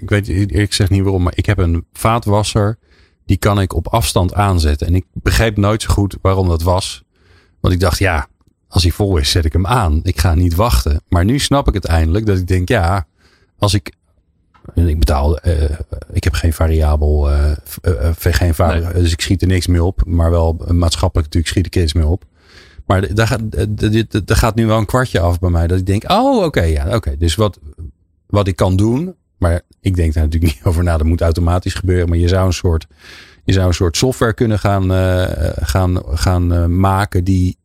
[0.00, 2.78] ik weet ik zeg niet waarom, maar ik heb een vaatwasser.
[3.26, 4.86] Die kan ik op afstand aanzetten.
[4.86, 7.04] En ik begreep nooit zo goed waarom dat was.
[7.62, 8.26] Want ik dacht, ja,
[8.68, 10.00] als hij vol is, zet ik hem aan.
[10.02, 11.00] Ik ga niet wachten.
[11.08, 13.06] Maar nu snap ik het eindelijk dat ik denk, ja,
[13.58, 13.92] als ik.
[14.74, 15.62] Ik betaal, uh,
[16.12, 17.52] ik heb geen variabel, uh,
[18.14, 18.92] geen vari nee.
[18.92, 20.02] dus ik schiet er niks meer op.
[20.06, 22.24] Maar wel maatschappelijk natuurlijk schiet ik er iets meer op.
[22.86, 23.40] Maar daar gaat,
[24.26, 25.66] daar gaat nu wel een kwartje af bij mij.
[25.66, 26.96] Dat ik denk, oh oké, okay, ja, oké.
[26.96, 27.16] Okay.
[27.16, 27.58] Dus wat,
[28.26, 29.14] wat ik kan doen.
[29.38, 30.96] Maar ik denk daar natuurlijk niet over na.
[30.96, 32.08] Dat moet automatisch gebeuren.
[32.08, 32.86] Maar je zou een soort,
[33.44, 35.24] je zou een soort software kunnen gaan, uh,
[35.60, 37.24] gaan, gaan uh, maken.
[37.24, 37.58] Die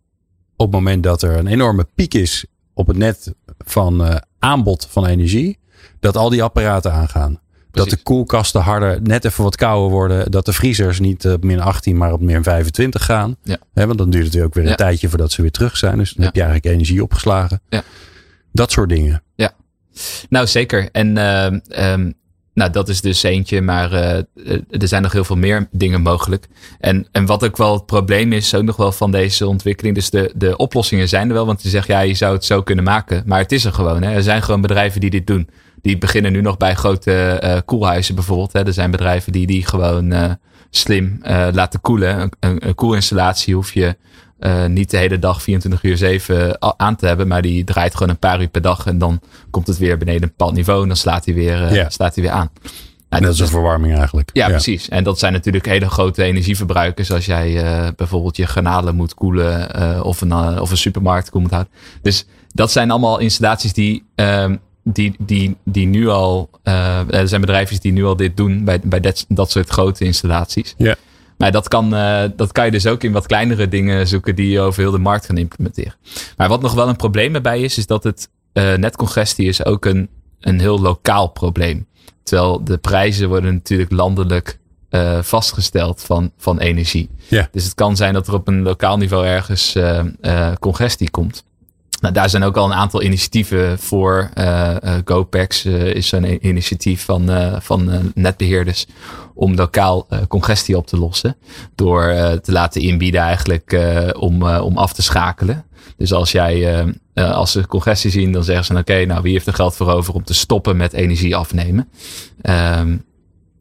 [0.56, 4.88] op het moment dat er een enorme piek is op het net van uh, aanbod
[4.90, 5.60] van energie.
[6.00, 7.40] Dat al die apparaten aangaan.
[7.72, 10.32] Dat de koelkasten harder, net even wat kouder worden.
[10.32, 13.36] Dat de vriezers niet op min 18, maar op min 25 gaan.
[13.44, 13.58] Ja.
[13.74, 14.76] He, want dan duurt het ook weer een ja.
[14.76, 15.98] tijdje voordat ze weer terug zijn.
[15.98, 16.26] Dus dan ja.
[16.26, 17.62] heb je eigenlijk energie opgeslagen.
[17.70, 17.84] Ja.
[18.52, 19.24] Dat soort dingen.
[19.36, 19.54] Ja,
[20.30, 20.90] nou zeker.
[20.92, 22.14] En uh, um,
[22.58, 26.48] nou, dat is dus eentje, maar uh, er zijn nog heel veel meer dingen mogelijk.
[26.80, 29.96] En, en wat ook wel het probleem is, ook nog wel van deze ontwikkeling.
[29.96, 32.64] Dus de, de oplossingen zijn er wel, want je zegt ja, je zou het zo
[32.64, 33.24] kunnen maken.
[33.26, 34.04] Maar het is er gewoon.
[34.04, 34.14] Hè.
[34.14, 35.50] Er zijn gewoon bedrijven die dit doen.
[35.82, 38.54] Die beginnen nu nog bij grote uh, koelhuizen bijvoorbeeld.
[38.54, 38.66] Hè.
[38.66, 40.32] Er zijn bedrijven die die gewoon uh,
[40.70, 41.20] slim
[41.52, 42.30] laten koelen.
[42.40, 43.96] Een koelinstallatie hoef je
[44.68, 48.20] niet de hele dag 24 uur 7 aan te hebben, maar die draait gewoon een
[48.20, 49.20] paar uur per dag en dan
[49.50, 51.90] komt het weer beneden een bepaald niveau en dan slaat hij weer, ja.
[51.90, 52.50] slaat hij weer aan.
[53.10, 54.30] Nou, dat is een verwarming eigenlijk.
[54.34, 54.90] Ja, precies.
[54.90, 57.64] En dat zijn natuurlijk hele grote energieverbruikers als jij
[57.96, 61.74] bijvoorbeeld je garnalen moet koelen of, een, of een supermarkt koel moet houden.
[62.02, 64.56] Dus dat zijn allemaal installaties die ehm,
[64.94, 66.50] die, die, die nu al,
[67.10, 70.74] er zijn bedrijven die nu al dit doen bij, bij dat, dat soort grote installaties.
[70.78, 70.96] Ja.
[71.38, 74.50] Maar dat kan, uh, dat kan je dus ook in wat kleinere dingen zoeken die
[74.50, 75.94] je over heel de markt gaan implementeren.
[76.38, 79.86] Maar wat nog wel een probleem erbij is, is dat het uh, netcongestie is ook
[79.86, 81.88] een, een heel lokaal probleem.
[82.24, 87.10] Terwijl de prijzen worden natuurlijk landelijk uh, vastgesteld van, van energie.
[87.28, 87.48] Ja.
[87.52, 89.78] Dus het kan zijn dat er op een lokaal niveau ergens
[90.60, 91.46] congestie komt.
[92.00, 94.30] Nou, daar zijn ook al een aantal initiatieven voor.
[94.36, 97.30] Uh, GoPax uh, is zo'n initiatief van,
[97.62, 98.86] van netbeheerders
[99.34, 101.36] om lokaal congestie op te lossen.
[101.76, 103.80] Door te laten inbieden eigenlijk
[104.20, 105.66] om, om af te schakelen.
[105.98, 109.54] Dus als jij, als ze congestie zien, dan zeggen ze oké, nou wie heeft er
[109.54, 111.90] geld voor over om te stoppen met energie afnemen.
[112.42, 113.06] Um,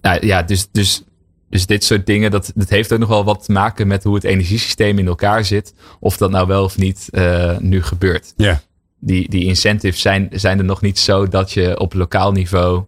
[0.01, 1.03] nou, ja, dus, dus
[1.51, 4.15] dus dit soort dingen, dat, dat heeft ook nog wel wat te maken met hoe
[4.15, 5.75] het energiesysteem in elkaar zit.
[6.01, 8.33] Of dat nou wel of niet uh, nu gebeurt.
[8.37, 8.61] Ja.
[8.99, 12.85] Die, die incentives zijn, zijn er nog niet zo dat je op lokaal niveau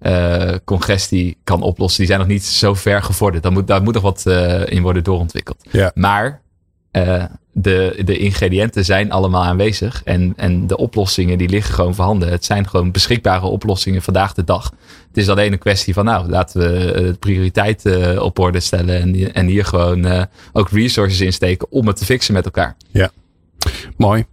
[0.00, 1.98] uh, congestie kan oplossen.
[1.98, 3.42] Die zijn nog niet zo ver gevorderd.
[3.42, 5.64] Daar moet, daar moet nog wat uh, in worden doorontwikkeld.
[5.70, 5.90] Ja.
[5.94, 6.42] Maar
[6.92, 10.02] uh, de, de ingrediënten zijn allemaal aanwezig.
[10.04, 12.28] En, en de oplossingen die liggen gewoon voorhanden.
[12.28, 14.72] Het zijn gewoon beschikbare oplossingen vandaag de dag.
[15.08, 19.00] Het is alleen een kwestie van, nou, laten we uh, prioriteit uh, op orde stellen.
[19.00, 22.76] En, en hier gewoon uh, ook resources insteken om het te fixen met elkaar.
[22.90, 23.10] Ja.
[23.96, 24.24] Mooi.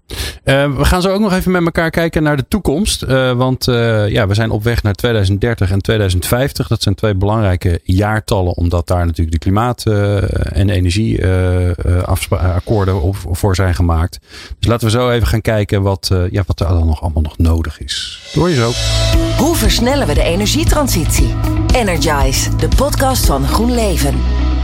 [0.46, 3.04] Uh, we gaan zo ook nog even met elkaar kijken naar de toekomst.
[3.04, 6.68] Uh, want uh, ja, we zijn op weg naar 2030 en 2050.
[6.68, 14.20] Dat zijn twee belangrijke jaartallen, omdat daar natuurlijk de klimaat- en energieakkoorden voor zijn gemaakt.
[14.60, 17.38] Dus laten we zo even gaan kijken wat, ja, wat er dan nog allemaal nog
[17.38, 18.30] nodig is.
[18.34, 18.72] Doe je zo.
[19.38, 21.36] Hoe versnellen we de energietransitie?
[21.76, 24.16] Energize, de podcast van GroenLeven.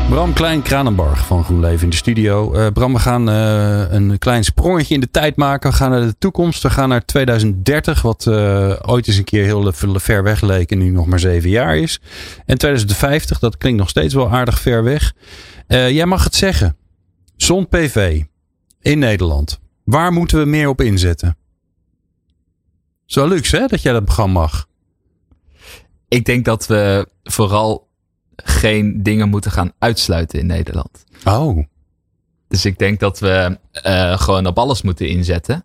[0.09, 2.55] Bram Klein-Kranenbarg van GroenLeven in de studio.
[2.55, 5.69] Uh, Bram, we gaan uh, een klein sprongetje in de tijd maken.
[5.69, 6.63] We gaan naar de toekomst.
[6.63, 10.77] We gaan naar 2030, wat uh, ooit eens een keer heel ver weg leek en
[10.77, 11.99] nu nog maar zeven jaar is.
[12.45, 15.13] En 2050, dat klinkt nog steeds wel aardig ver weg.
[15.67, 16.77] jij mag het zeggen.
[17.35, 18.21] Zon-PV
[18.81, 19.59] in Nederland.
[19.83, 21.37] Waar moeten we meer op inzetten?
[23.05, 24.67] Zo luxe hè, dat jij dat gewoon mag.
[26.07, 27.84] Ik denk dat we vooral
[28.35, 31.03] geen dingen moeten gaan uitsluiten in Nederland.
[31.23, 31.65] Oh.
[32.47, 35.63] Dus ik denk dat we uh, gewoon op alles moeten inzetten.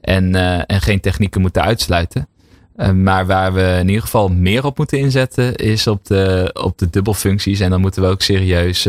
[0.00, 2.28] En, uh, en geen technieken moeten uitsluiten.
[2.76, 6.78] Uh, maar waar we in ieder geval meer op moeten inzetten, is op de, op
[6.78, 7.60] de dubbelfuncties.
[7.60, 8.88] En dan moeten we ook serieus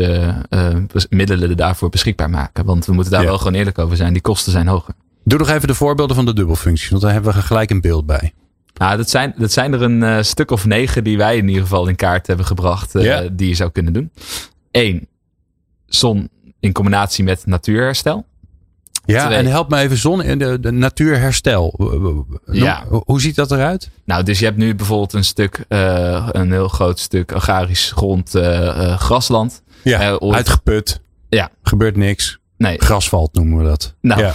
[1.09, 2.65] middelen daarvoor beschikbaar maken.
[2.65, 3.27] Want we moeten daar ja.
[3.27, 4.13] wel gewoon eerlijk over zijn.
[4.13, 4.93] Die kosten zijn hoger.
[5.23, 8.05] Doe nog even de voorbeelden van de dubbelfuncties, want daar hebben we gelijk een beeld
[8.05, 8.33] bij.
[8.73, 11.61] Nou, dat zijn, dat zijn er een uh, stuk of negen die wij in ieder
[11.61, 12.95] geval in kaart hebben gebracht.
[12.95, 13.29] Uh, yeah.
[13.31, 14.11] Die je zou kunnen doen.
[14.71, 15.07] Eén,
[15.85, 18.25] zon in combinatie met natuurherstel.
[19.05, 19.37] Ja, Twee.
[19.37, 21.73] en help me even zon in de, de natuurherstel.
[22.45, 22.85] Ja.
[23.05, 23.89] Hoe ziet dat eruit?
[24.05, 28.29] Nou, dus je hebt nu bijvoorbeeld een stuk, uh, een heel groot stuk agrarisch grond,
[28.97, 29.61] grasland.
[29.83, 31.01] Ja, uitgeput.
[31.29, 31.49] Ja.
[31.63, 32.39] Gebeurt niks.
[32.63, 32.81] Nee.
[32.81, 33.93] Grasvalt noemen we dat.
[34.01, 34.33] Nou, ja.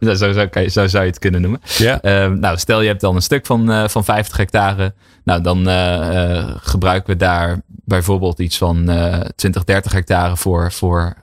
[0.14, 1.60] zo, zo, zo, zo, zou je het kunnen noemen.
[1.78, 1.98] Ja.
[2.02, 4.94] Uh, nou, stel je hebt dan een stuk van, uh, van 50 hectare.
[5.24, 8.90] Nou, dan uh, gebruiken we daar bijvoorbeeld iets van
[9.36, 11.14] 20, 30 hectare voor, voor,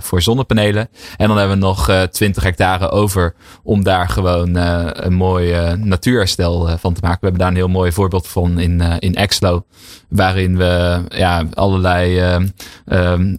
[0.00, 0.88] voor zonnepanelen.
[1.16, 6.94] En dan hebben we nog 20 hectare over om daar gewoon een mooi natuurherstel van
[6.94, 7.18] te maken.
[7.20, 9.64] We hebben daar een heel mooi voorbeeld van in, in Exlo.
[10.08, 12.38] Waarin we ja, allerlei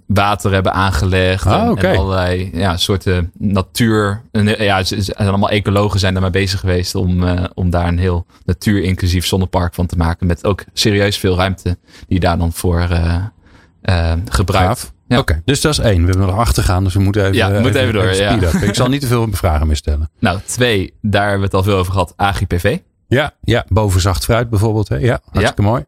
[0.05, 1.45] water hebben aangelegd.
[1.45, 1.91] Ah, okay.
[1.91, 4.21] en allerlei ja, soorten natuur.
[4.57, 8.25] Ja, ze zijn allemaal ecologen zijn daarmee bezig geweest om, uh, om daar een heel
[8.45, 10.27] natuurinclusief zonnepark van te maken.
[10.27, 13.15] Met ook serieus veel ruimte die daar dan voor uh,
[13.83, 14.93] uh, gebruikt.
[15.07, 15.19] Ja.
[15.19, 16.01] Oké, okay, dus dat is één.
[16.01, 18.51] We hebben nog achtergaan, dus we moeten even, ja, we moeten even, even door.
[18.51, 18.67] ja.
[18.67, 20.09] Ik zal niet te veel vragen meer stellen.
[20.19, 22.13] Nou, twee, daar hebben we het al veel over gehad.
[22.15, 22.77] AGPV.
[23.07, 24.89] Ja, ja boven zacht fruit bijvoorbeeld.
[24.89, 24.95] Hè?
[24.95, 25.67] Ja, hartstikke ja.
[25.67, 25.85] mooi.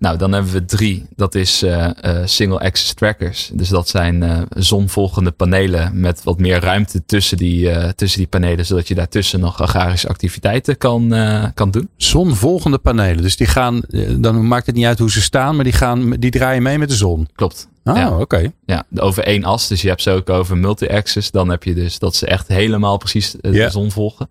[0.00, 1.06] Nou, dan hebben we drie.
[1.16, 1.90] Dat is uh,
[2.24, 3.50] single access trackers.
[3.52, 8.66] Dus dat zijn uh, zonvolgende panelen met wat meer ruimte tussen die, tussen die panelen.
[8.66, 11.14] Zodat je daartussen nog agrarische activiteiten kan,
[11.54, 11.88] kan doen.
[11.96, 13.22] Zonvolgende panelen.
[13.22, 13.82] Dus die gaan,
[14.16, 16.88] dan maakt het niet uit hoe ze staan, maar die, gaan, die draaien mee met
[16.88, 17.28] de zon.
[17.34, 17.68] Klopt.
[17.84, 18.10] Ah, ja.
[18.10, 18.20] oké.
[18.22, 18.52] Okay.
[18.66, 19.68] Ja, over één as.
[19.68, 21.30] Dus je hebt ze ook over multi-axis.
[21.30, 23.70] Dan heb je dus dat ze echt helemaal precies de Yeah.
[23.70, 24.28] zon volgen.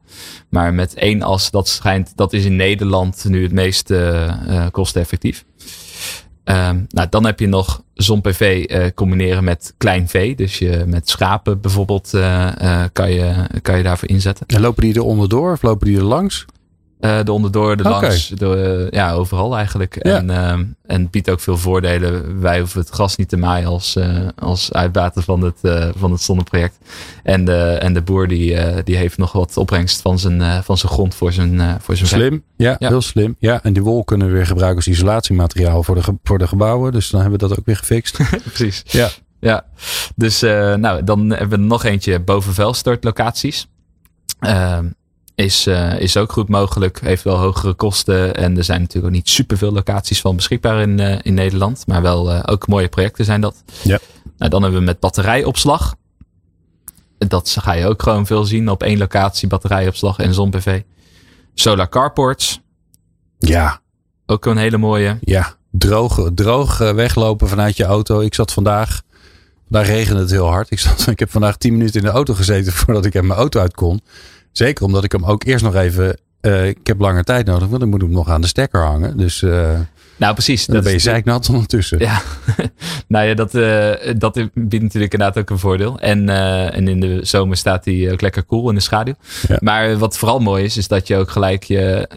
[0.50, 5.45] Maar met één as, dat schijnt, dat is in Nederland nu het meest uh, kosteneffectief.
[6.43, 10.36] Um, nou, dan heb je nog zon-PV uh, combineren met klein vee.
[10.36, 14.45] Dus je, met schapen bijvoorbeeld uh, kan, je, kan je daarvoor inzetten.
[14.47, 16.45] En lopen die er onderdoor of lopen die er langs?
[17.00, 18.02] Uh, de onderdoor, de okay.
[18.02, 20.06] langs, de, ja, overal eigenlijk.
[20.06, 20.18] Ja.
[20.18, 22.41] En, uh, en biedt ook veel voordelen.
[22.41, 25.60] Wij hoeven het gas niet te maaien als, uh, als uitbater van het,
[25.97, 26.78] van het zonneproject.
[27.24, 30.91] En de, en de boer die, die heeft nog wat opbrengst van zijn, van zijn
[30.91, 33.36] grond voor zijn, voor zijn Slim, ja, ja, heel slim.
[33.39, 36.91] Ja, en die wol kunnen we weer gebruiken als isolatiemateriaal voor de, voor de gebouwen.
[36.91, 38.18] Dus dan hebben we dat ook weer gefixt.
[38.54, 38.84] Precies.
[38.86, 39.10] Ja.
[39.39, 39.66] Ja,
[40.16, 43.68] dus nou, dan hebben we nog eentje boven vuilstortlocaties.
[44.41, 44.80] Uh,
[45.40, 47.02] is, uh, is ook goed mogelijk.
[47.02, 48.36] Heeft wel hogere kosten.
[48.36, 51.88] En er zijn natuurlijk ook niet superveel locaties van beschikbaar in, uh, in Nederland.
[51.88, 53.64] Maar wel uh, ook mooie projecten zijn dat.
[53.84, 54.00] Ja.
[54.38, 55.96] Nou, dan hebben we met batterijopslag.
[57.18, 59.48] Dat ga je ook gewoon veel zien op één locatie.
[59.48, 60.82] Batterijopslag en zon-PV.
[61.54, 62.62] Solar carports.
[63.38, 63.82] Ja.
[64.26, 65.18] Ook een hele mooie.
[65.22, 65.56] Ja.
[65.72, 68.20] Droog, droog weglopen vanuit je auto.
[68.20, 69.02] Ik zat vandaag.
[69.68, 70.72] Daar regende het heel hard.
[70.72, 73.40] Ik, zat, ik heb vandaag tien minuten in de auto gezeten voordat ik er mijn
[73.40, 74.02] auto uit kon.
[74.60, 76.20] Zeker omdat ik hem ook eerst nog even.
[76.41, 78.84] Uh, ik heb langer tijd nodig, want dan moet ik hem nog aan de stekker
[78.84, 79.18] hangen.
[79.18, 79.41] Dus.
[79.41, 79.80] Uh,
[80.18, 80.66] nou, precies.
[80.66, 81.99] Dan dat ben je zeiknat ondertussen.
[81.99, 82.22] Ja,
[83.07, 85.99] nou ja, dat, uh, dat biedt natuurlijk inderdaad ook een voordeel.
[85.99, 89.14] En, uh, en in de zomer staat hij ook lekker cool in de schaduw.
[89.47, 89.57] Ja.
[89.60, 92.10] Maar wat vooral mooi is, is dat je ook gelijk je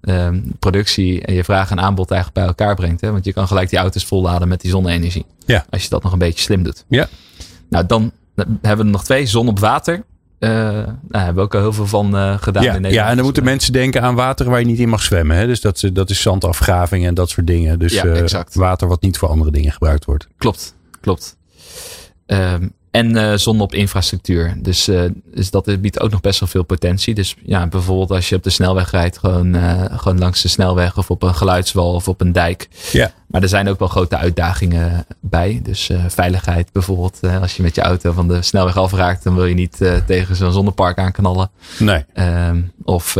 [0.00, 3.00] uh, productie en je vraag en aanbod eigenlijk bij elkaar brengt.
[3.00, 3.12] Hè?
[3.12, 5.26] Want je kan gelijk die auto's volladen met die zonne-energie.
[5.46, 5.66] Ja.
[5.70, 6.84] Als je dat nog een beetje slim doet.
[6.88, 7.08] Ja.
[7.68, 8.12] Nou, dan
[8.62, 9.26] hebben we nog twee.
[9.26, 10.04] Zon op water.
[10.40, 12.94] Uh, nou, hebben we ook al heel veel van uh, gedaan ja, in Nederland.
[12.94, 15.36] Ja, en dan moeten mensen denken aan water waar je niet in mag zwemmen.
[15.36, 15.46] Hè?
[15.46, 17.78] Dus dat, dat is zandafgraving en dat soort dingen.
[17.78, 20.28] Dus ja, uh, water wat niet voor andere dingen gebruikt wordt.
[20.36, 21.36] Klopt, klopt.
[22.26, 24.56] Um, en zon op infrastructuur.
[24.62, 24.90] Dus,
[25.34, 27.14] dus dat biedt ook nog best wel veel potentie.
[27.14, 29.54] Dus ja, bijvoorbeeld als je op de snelweg rijdt, gewoon,
[29.98, 32.68] gewoon langs de snelweg of op een geluidswal of op een dijk.
[32.92, 33.12] Ja.
[33.28, 35.60] Maar er zijn ook wel grote uitdagingen bij.
[35.62, 37.20] Dus veiligheid bijvoorbeeld.
[37.40, 40.52] als je met je auto van de snelweg afraakt, dan wil je niet tegen zo'n
[40.52, 41.50] zonnepark aanknallen.
[41.78, 42.04] Nee.
[42.14, 43.14] Um, of,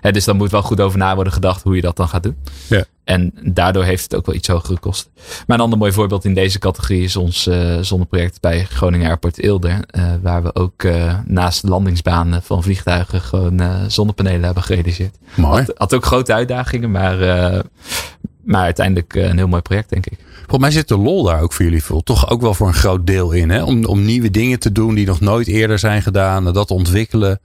[0.00, 2.22] hè, dus dan moet wel goed over na worden gedacht hoe je dat dan gaat
[2.22, 2.36] doen.
[2.68, 2.84] Ja.
[3.04, 5.10] En daardoor heeft het ook wel iets hogere kosten.
[5.46, 9.84] Maar een ander mooi voorbeeld in deze categorie is ons zonneproject bij Groningen Airport Eelde.
[10.22, 10.84] Waar we ook
[11.24, 15.16] naast de landingsbanen van vliegtuigen gewoon zonnepanelen hebben gerealiseerd.
[15.34, 15.64] Mooi.
[15.64, 17.18] Had, had ook grote uitdagingen, maar,
[18.48, 20.18] maar uiteindelijk een heel mooi project, denk ik.
[20.34, 22.02] Volgens mij zit de lol daar ook voor jullie veel.
[22.02, 23.50] Toch ook wel voor een groot deel in.
[23.50, 23.62] Hè?
[23.62, 26.52] Om, om nieuwe dingen te doen die nog nooit eerder zijn gedaan.
[26.52, 27.40] Dat ontwikkelen.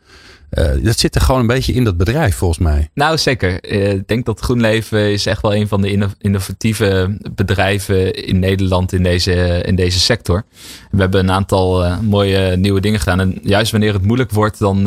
[0.52, 2.90] Uh, dat zit er gewoon een beetje in dat bedrijf volgens mij.
[2.94, 3.72] Nou zeker.
[3.72, 8.94] Uh, ik denk dat GroenLeven is echt wel een van de innovatieve bedrijven in Nederland
[8.94, 10.44] in deze, in deze sector.
[10.92, 13.20] We hebben een aantal uh, mooie nieuwe dingen gedaan.
[13.20, 14.84] En juist wanneer het moeilijk wordt, dan,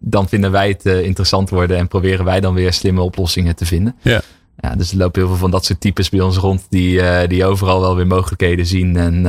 [0.00, 1.76] dan vinden wij het interessant worden.
[1.76, 3.96] En proberen wij dan weer slimme oplossingen te vinden.
[4.02, 4.20] Ja.
[4.58, 7.44] Ja, dus er lopen heel veel van dat soort types bij ons rond die, die
[7.44, 9.26] overal wel weer mogelijkheden zien en,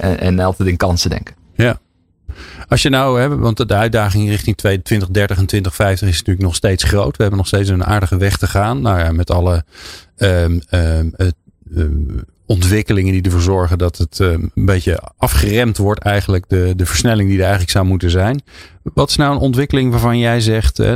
[0.00, 1.34] en, en altijd in kansen denken.
[1.54, 1.78] Ja.
[2.68, 6.82] Als je nou, hè, want de uitdaging richting 2030 en 2050 is natuurlijk nog steeds
[6.84, 7.16] groot.
[7.16, 8.80] We hebben nog steeds een aardige weg te gaan.
[8.80, 9.64] Nou ja, met alle
[10.16, 11.14] um, um,
[11.76, 17.28] um, ontwikkelingen die ervoor zorgen dat het een beetje afgeremd wordt, eigenlijk de, de versnelling
[17.28, 18.42] die er eigenlijk zou moeten zijn.
[18.82, 20.94] Wat is nou een ontwikkeling waarvan jij zegt, uh,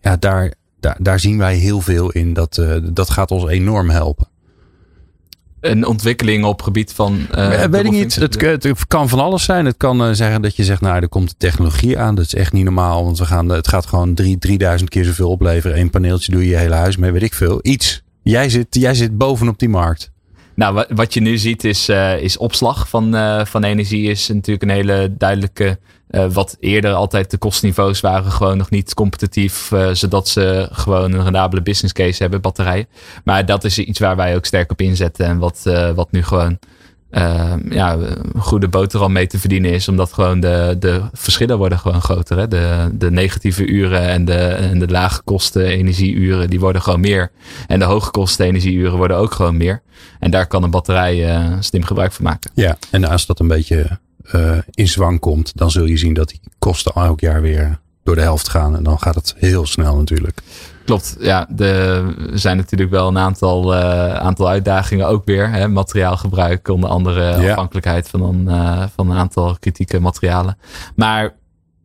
[0.00, 2.32] ja, daar, daar, daar zien wij heel veel in.
[2.32, 4.28] Dat, uh, dat gaat ons enorm helpen
[5.60, 7.26] een ontwikkeling op gebied van.
[7.34, 8.14] Uh, weet ik niet.
[8.14, 9.64] Het, het, kan van alles zijn.
[9.64, 12.14] Het kan uh, zeggen dat je zegt, nou, er komt de technologie aan.
[12.14, 13.04] Dat is echt niet normaal.
[13.04, 15.78] Want we gaan, het gaat gewoon drie, 3000 keer zoveel opleveren.
[15.78, 17.58] Eén paneeltje doe je je hele huis mee, weet ik veel.
[17.62, 18.02] Iets.
[18.22, 20.10] Jij zit, jij zit bovenop die markt.
[20.54, 24.10] Nou, wat je nu ziet is, uh, is opslag van, uh, van energie.
[24.10, 25.78] Is natuurlijk een hele duidelijke.
[26.10, 29.72] Uh, wat eerder altijd de kostniveaus waren gewoon nog niet competitief.
[29.92, 32.86] zodat ze gewoon een rendabele business case hebben, batterijen.
[33.24, 35.26] Maar dat is iets waar wij ook sterk op inzetten.
[35.26, 35.62] En wat,
[35.94, 36.58] wat nu gewoon
[37.70, 39.88] ja, een goede boterham mee te verdienen is.
[39.88, 42.38] Omdat gewoon de, de verschillen worden gewoon groter.
[42.38, 42.48] Hè?
[42.48, 47.30] De, de negatieve uren en de, en de lage kosten energieuren, die worden gewoon meer.
[47.66, 49.82] En de hoge kosten energieuren worden ook gewoon meer.
[50.18, 52.50] En daar kan een batterij slim gebruik van maken.
[52.54, 53.98] Ja, en als dat een beetje
[54.34, 58.14] uh, in zwang komt, dan zul je zien dat die kosten elk jaar weer door
[58.14, 58.76] de helft gaan.
[58.76, 60.40] En dan gaat het heel snel natuurlijk.
[60.84, 61.46] Klopt, ja.
[61.50, 65.50] De, er zijn natuurlijk wel een aantal, uh, aantal uitdagingen ook weer.
[65.50, 65.68] Hè?
[65.68, 67.50] Materiaalgebruik, onder andere ja.
[67.50, 70.58] afhankelijkheid van een, uh, van een aantal kritieke materialen.
[70.96, 71.34] Maar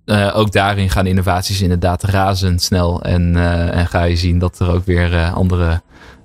[0.06, 3.02] uh, ook daarin gaan innovaties inderdaad razendsnel.
[3.02, 3.36] En,
[3.72, 5.82] en ga je zien dat er ook weer andere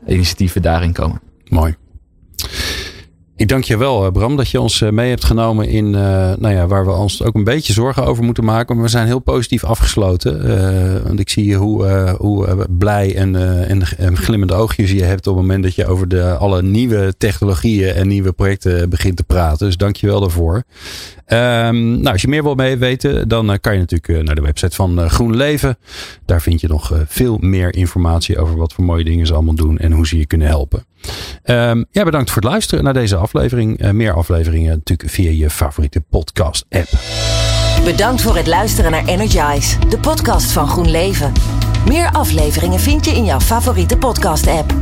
[0.07, 1.21] initiatieven daarin komen.
[1.49, 1.77] Mooi.
[3.39, 6.85] Ik dank je wel, Bram, dat je ons mee hebt genomen in nou ja, waar
[6.85, 8.75] we ons ook een beetje zorgen over moeten maken.
[8.75, 11.03] Maar we zijn heel positief afgesloten.
[11.07, 13.37] want ik zie hoe, hoe blij en,
[13.69, 17.15] en, en, glimmende oogjes je hebt op het moment dat je over de, alle nieuwe
[17.19, 19.67] technologieën en nieuwe projecten begint te praten.
[19.67, 20.55] Dus dank je wel daarvoor.
[20.55, 24.77] Um, nou, als je meer wil mee weten, dan kan je natuurlijk naar de website
[24.77, 25.79] van Groen Leven.
[26.25, 29.79] Daar vind je nog veel meer informatie over wat voor mooie dingen ze allemaal doen
[29.79, 30.85] en hoe ze je kunnen helpen.
[31.45, 33.93] Um, ja, bedankt voor het luisteren naar deze aflevering.
[33.93, 36.89] meer afleveringen natuurlijk via je favoriete podcast app.
[37.85, 41.33] Bedankt voor het luisteren naar Energize, de podcast van Groen Leven.
[41.87, 44.73] Meer afleveringen vind je in jouw favoriete podcast app.